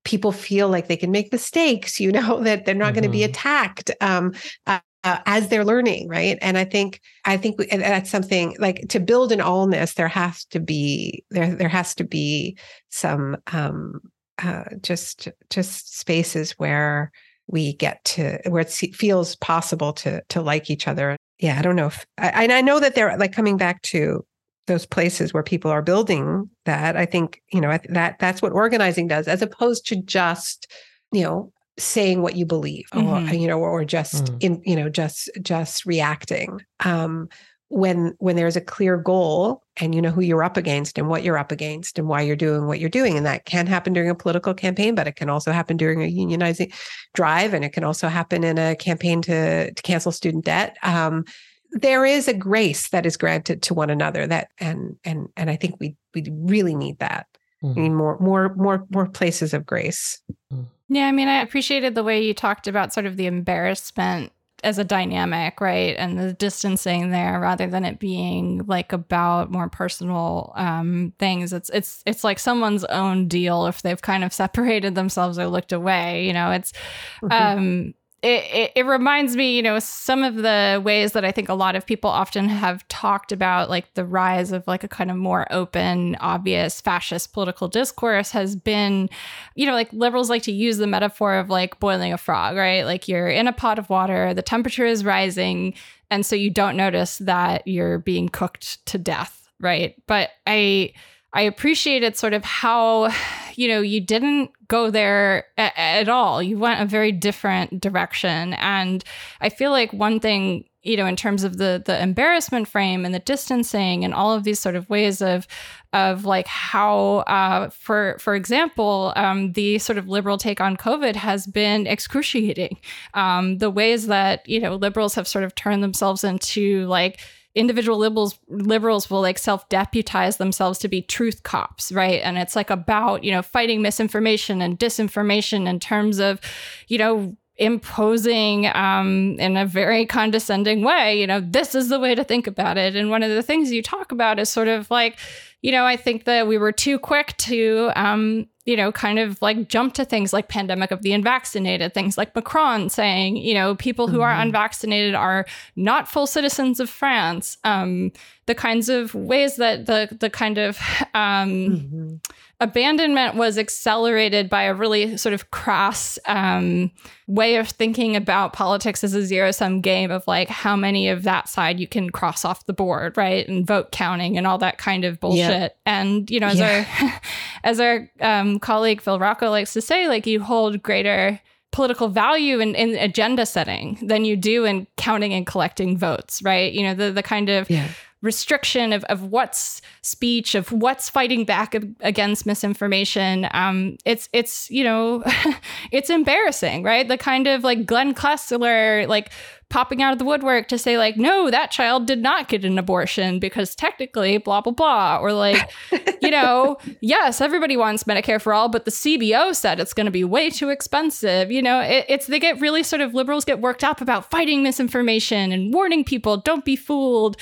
[0.06, 2.96] people feel like they can make mistakes you know that they're not mm-hmm.
[2.96, 4.34] going to be attacked um
[4.68, 6.38] uh, uh, as they're learning right?
[6.42, 10.46] And i think i think we, that's something like to build an allness there has
[10.46, 12.58] to be there there has to be
[12.90, 14.02] some um
[14.42, 17.12] uh just just spaces where
[17.50, 21.18] we get to where it feels possible to to like each other.
[21.40, 24.26] Yeah, I don't know if, I, and I know that they're like coming back to
[24.68, 26.96] those places where people are building that.
[26.96, 30.72] I think you know that that's what organizing does, as opposed to just
[31.12, 33.30] you know saying what you believe, mm-hmm.
[33.30, 34.38] or you know, or just mm.
[34.44, 36.62] in you know just just reacting.
[36.82, 37.30] Um,
[37.70, 41.24] when when there's a clear goal and you know who you're up against and what
[41.24, 43.16] you're up against and why you're doing what you're doing.
[43.16, 46.12] And that can happen during a political campaign but it can also happen during a
[46.12, 46.74] unionizing
[47.14, 47.54] drive.
[47.54, 50.78] And it can also happen in a campaign to to cancel student debt.
[50.84, 51.26] Um,
[51.72, 55.56] there is a grace that is granted to one another that and and and i
[55.56, 57.28] think we we really need that.
[57.64, 57.76] Mm.
[57.76, 60.20] we need more more more more places of grace.
[60.52, 60.66] Mm.
[60.88, 64.32] yeah i mean i appreciated the way you talked about sort of the embarrassment
[64.64, 65.96] as a dynamic, right?
[65.98, 71.54] And the distancing there rather than it being like about more personal um, things.
[71.54, 75.72] It's it's it's like someone's own deal if they've kind of separated themselves or looked
[75.72, 76.26] away.
[76.26, 76.74] You know, it's
[77.22, 77.32] mm-hmm.
[77.32, 81.54] um it, it, reminds me, you know, some of the ways that I think a
[81.54, 85.16] lot of people often have talked about, like the rise of like a kind of
[85.16, 89.10] more open, obvious fascist political discourse has been,
[89.56, 92.84] you know, like liberals like to use the metaphor of like boiling a frog, right?
[92.84, 95.74] Like you're in a pot of water, the temperature is rising,
[96.12, 99.96] and so you don't notice that you're being cooked to death, right?
[100.08, 100.92] But I,
[101.34, 103.12] I appreciated sort of how,
[103.56, 106.42] you know, you didn't go there a- at all.
[106.42, 108.54] You went a very different direction.
[108.56, 109.04] And
[109.42, 113.14] I feel like one thing, you know, in terms of the the embarrassment frame and
[113.14, 115.46] the distancing and all of these sort of ways of
[115.94, 121.16] of like how, uh, for for example, um, the sort of liberal take on COVID
[121.16, 122.78] has been excruciating.
[123.14, 127.20] Um, the ways that you know liberals have sort of turned themselves into like
[127.56, 132.22] individual liberals liberals will like self-deputize themselves to be truth cops right?
[132.24, 136.40] And it's like about you know fighting misinformation and disinformation in terms of
[136.88, 142.16] you know imposing um, in a very condescending way you know this is the way
[142.16, 142.96] to think about it.
[142.96, 145.18] And one of the things you talk about is sort of like
[145.62, 149.42] you know i think that we were too quick to um, you know, kind of
[149.42, 153.74] like jump to things like pandemic of the unvaccinated, things like Macron saying, you know,
[153.74, 154.26] people who mm-hmm.
[154.26, 157.58] are unvaccinated are not full citizens of France.
[157.64, 158.12] Um,
[158.46, 160.78] the kinds of ways that the the kind of
[161.16, 162.16] um, mm-hmm
[162.62, 166.92] abandonment was accelerated by a really sort of crass um,
[167.28, 171.24] way of thinking about politics as a zero sum game of like how many of
[171.24, 173.48] that side you can cross off the board, right?
[173.48, 175.40] And vote counting and all that kind of bullshit.
[175.40, 175.70] Yeah.
[175.86, 176.86] And, you know, as yeah.
[177.00, 177.22] our,
[177.64, 181.40] as our um, colleague Phil Rocco likes to say, like you hold greater
[181.72, 186.74] political value in, in agenda setting than you do in counting and collecting votes, right?
[186.74, 187.90] You know, the, the kind of yeah
[188.22, 193.48] restriction of, of what's speech, of what's fighting back against misinformation.
[193.52, 195.24] Um, it's it's you know,
[195.92, 197.08] it's embarrassing, right?
[197.08, 199.32] The kind of like Glenn Kessler, like
[199.70, 202.80] popping out of the woodwork to say like no that child did not get an
[202.80, 205.70] abortion because technically blah blah blah or like
[206.22, 210.12] you know yes everybody wants medicare for all but the cbo said it's going to
[210.12, 213.62] be way too expensive you know it, it's they get really sort of liberals get
[213.62, 217.38] worked up about fighting misinformation and warning people don't be fooled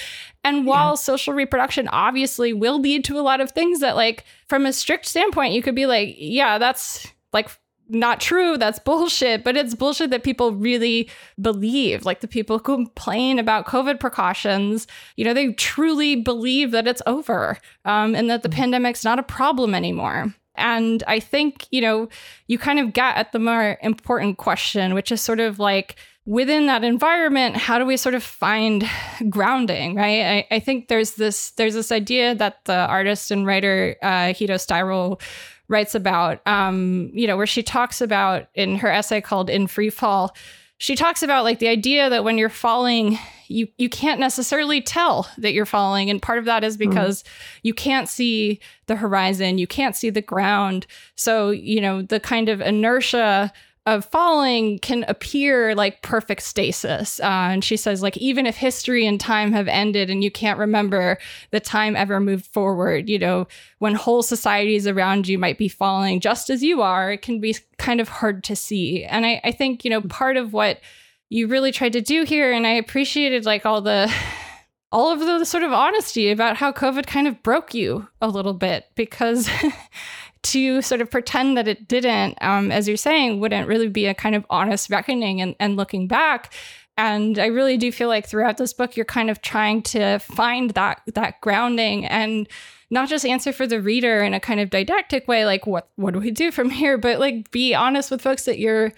[0.47, 0.95] and while yeah.
[0.95, 5.05] social reproduction obviously will lead to a lot of things that like from a strict
[5.05, 7.49] standpoint you could be like yeah that's like
[7.89, 8.57] not true.
[8.57, 9.43] That's bullshit.
[9.43, 12.05] But it's bullshit that people really believe.
[12.05, 17.01] Like the people who complain about COVID precautions, you know, they truly believe that it's
[17.05, 18.59] over um, and that the mm-hmm.
[18.59, 20.33] pandemic's not a problem anymore.
[20.55, 22.09] And I think, you know,
[22.47, 25.95] you kind of get at the more important question, which is sort of like,
[26.27, 28.87] within that environment how do we sort of find
[29.29, 33.95] grounding right I, I, think there's this there's this idea that the artist and writer
[34.03, 35.19] uh, Hito Steyerl
[35.67, 39.89] writes about, um, you know, where she talks about in her essay called In Free
[39.89, 40.35] Fall,
[40.79, 43.17] she talks about like the idea that when you're falling,
[43.47, 46.89] you you can't necessarily tell that you're falling, and part of that is mm-hmm.
[46.89, 47.27] because mm.
[47.63, 50.85] you can't see the horizon, you can't see the ground.
[51.15, 53.51] So you know the kind of inertia
[53.87, 57.21] of falling can appear like perfect stasis.
[57.21, 60.59] Uh, and she says, like, even if history and time have ended and you can't
[60.59, 61.17] remember
[61.51, 63.47] the time ever moved forward, you know,
[63.79, 67.55] when whole societies around you might be falling just as you are, it can be
[67.77, 69.05] kind of hard to see.
[69.05, 70.81] And I, I think, you know, part of what
[71.29, 74.13] you really tried to do here, and I appreciated like all the
[74.91, 78.53] all of the sort of honesty about how COVID kind of broke you a little
[78.53, 79.49] bit because
[80.51, 84.13] to sort of pretend that it didn't, um, as you're saying, wouldn't really be a
[84.13, 86.53] kind of honest reckoning and, and looking back.
[86.97, 90.71] And I really do feel like throughout this book, you're kind of trying to find
[90.71, 92.47] that that grounding and
[92.89, 96.13] not just answer for the reader in a kind of didactic way, like what what
[96.13, 98.93] do we do from here, but like be honest with folks that you're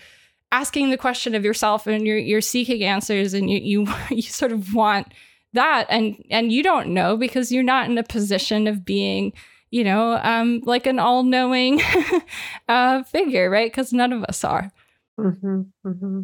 [0.51, 4.51] asking the question of yourself and you're you're seeking answers and you you you sort
[4.51, 5.13] of want
[5.53, 9.33] that and and you don't know because you're not in a position of being
[9.71, 11.81] you know, um, like an all knowing
[12.67, 13.71] uh, figure, right?
[13.71, 14.71] Because none of us are.
[15.19, 16.21] Mm-hmm, mm-hmm.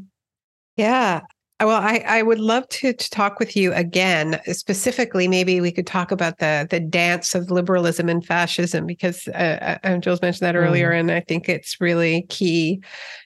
[0.77, 1.21] Yeah.
[1.61, 4.41] Well, I, I would love to, to talk with you again.
[4.47, 9.77] Specifically, maybe we could talk about the the dance of liberalism and fascism because uh,
[9.81, 10.99] uh, Jules mentioned that earlier, mm.
[10.99, 12.83] and I think it's really key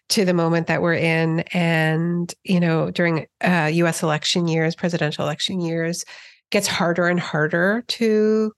[0.09, 1.39] to the moment that we're in.
[1.53, 4.03] And you know, during uh, U.S.
[4.03, 6.05] election years, presidential election years,
[6.51, 8.51] gets harder and harder to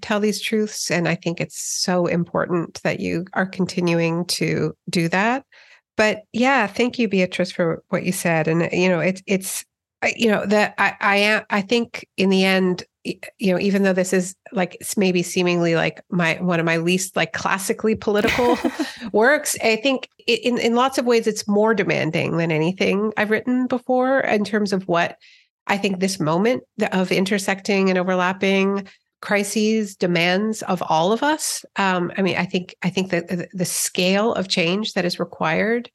[0.00, 0.90] tell these truths.
[0.90, 5.44] And I think it's so important that you are continuing to do that.
[5.96, 8.48] But yeah, thank you, Beatrice, for what you said.
[8.48, 9.64] And you know, it's it's
[10.02, 12.84] uh, you know that I I am I think in the end
[13.38, 16.78] you know, even though this is like it's maybe seemingly like my one of my
[16.78, 18.56] least like classically political
[19.12, 23.66] works, I think in in lots of ways it's more demanding than anything I've written
[23.66, 25.18] before in terms of what
[25.66, 28.88] I think this moment of intersecting and overlapping
[29.24, 31.64] crises demands of all of us.
[31.76, 35.90] Um, I mean, I think I think that the, scale of change that is required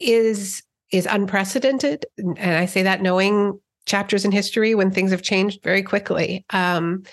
[0.00, 5.62] is is unprecedented, and I say that knowing chapters in history when things have changed
[5.62, 6.44] very quickly.
[6.50, 7.04] Um,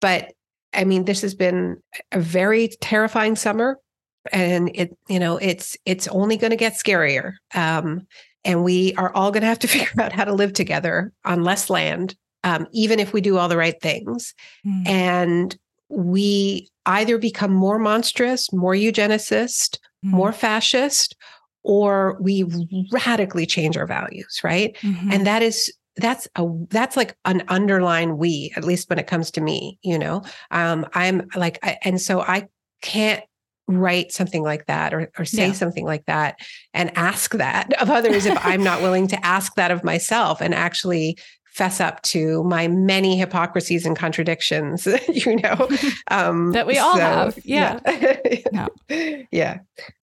[0.00, 0.32] but
[0.72, 1.82] I mean, this has been
[2.12, 3.78] a very terrifying summer,
[4.32, 7.32] and it you know it's it's only going to get scarier.
[7.52, 8.06] Um,
[8.44, 11.42] and we are all going to have to figure out how to live together on
[11.42, 12.14] less land
[12.44, 14.34] um, even if we do all the right things.
[14.66, 14.88] Mm.
[14.88, 20.10] And we either become more monstrous, more eugenicist, mm.
[20.10, 21.16] more fascist,
[21.62, 22.44] or we
[22.92, 24.76] radically change our values, right?
[24.80, 25.12] Mm-hmm.
[25.12, 29.30] And that is that's a that's like an underlying we at least when it comes
[29.30, 32.46] to me you know um i'm like I, and so i
[32.80, 33.22] can't
[33.66, 35.52] write something like that or, or say yeah.
[35.52, 36.38] something like that
[36.74, 40.54] and ask that of others if i'm not willing to ask that of myself and
[40.54, 41.18] actually
[41.50, 45.68] fess up to my many hypocrisies and contradictions, you know,
[46.10, 47.38] um, that we all so, have.
[47.44, 47.80] Yeah.
[47.86, 48.36] Yeah.
[48.52, 48.68] no.
[49.32, 49.58] yeah.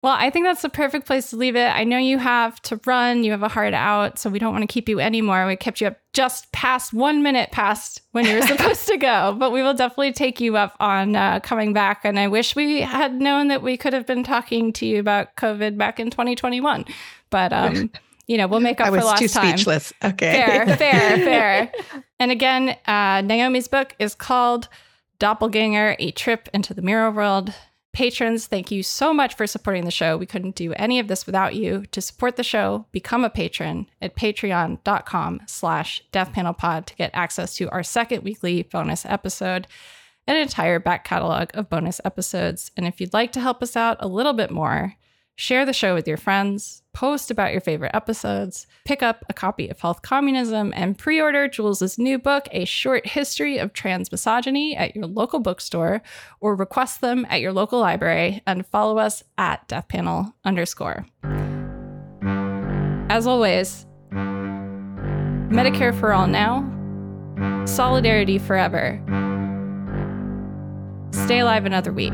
[0.02, 1.68] Well, I think that's the perfect place to leave it.
[1.68, 4.62] I know you have to run, you have a hard out, so we don't want
[4.62, 5.46] to keep you anymore.
[5.46, 9.36] We kept you up just past one minute past when you were supposed to go,
[9.38, 12.00] but we will definitely take you up on uh, coming back.
[12.04, 15.36] And I wish we had known that we could have been talking to you about
[15.36, 16.86] COVID back in 2021.
[17.30, 17.90] But um,
[18.26, 19.28] you know, we'll make up I was for lost too.
[19.28, 19.92] Speechless.
[20.02, 20.32] Okay.
[20.32, 21.72] Fair, fair, fair.
[22.18, 24.68] And again, uh, Naomi's book is called
[25.18, 27.54] Doppelganger: A Trip into the Mirror World.
[27.92, 30.16] Patrons, thank you so much for supporting the show.
[30.16, 31.84] We couldn't do any of this without you.
[31.92, 37.70] To support the show, become a patron at patreon.com slash deathpanelpod to get access to
[37.70, 39.68] our second weekly bonus episode
[40.26, 42.72] and an entire back catalog of bonus episodes.
[42.76, 44.94] And if you'd like to help us out a little bit more,
[45.36, 49.68] Share the show with your friends, post about your favorite episodes, pick up a copy
[49.68, 54.76] of Health Communism, and pre order Jules' new book, A Short History of Trans Misogyny,
[54.76, 56.02] at your local bookstore,
[56.40, 61.04] or request them at your local library, and follow us at deathpanel underscore.
[63.10, 63.86] As always,
[65.50, 66.62] Medicare for all now,
[67.66, 69.02] solidarity forever.
[71.10, 72.12] Stay alive another week.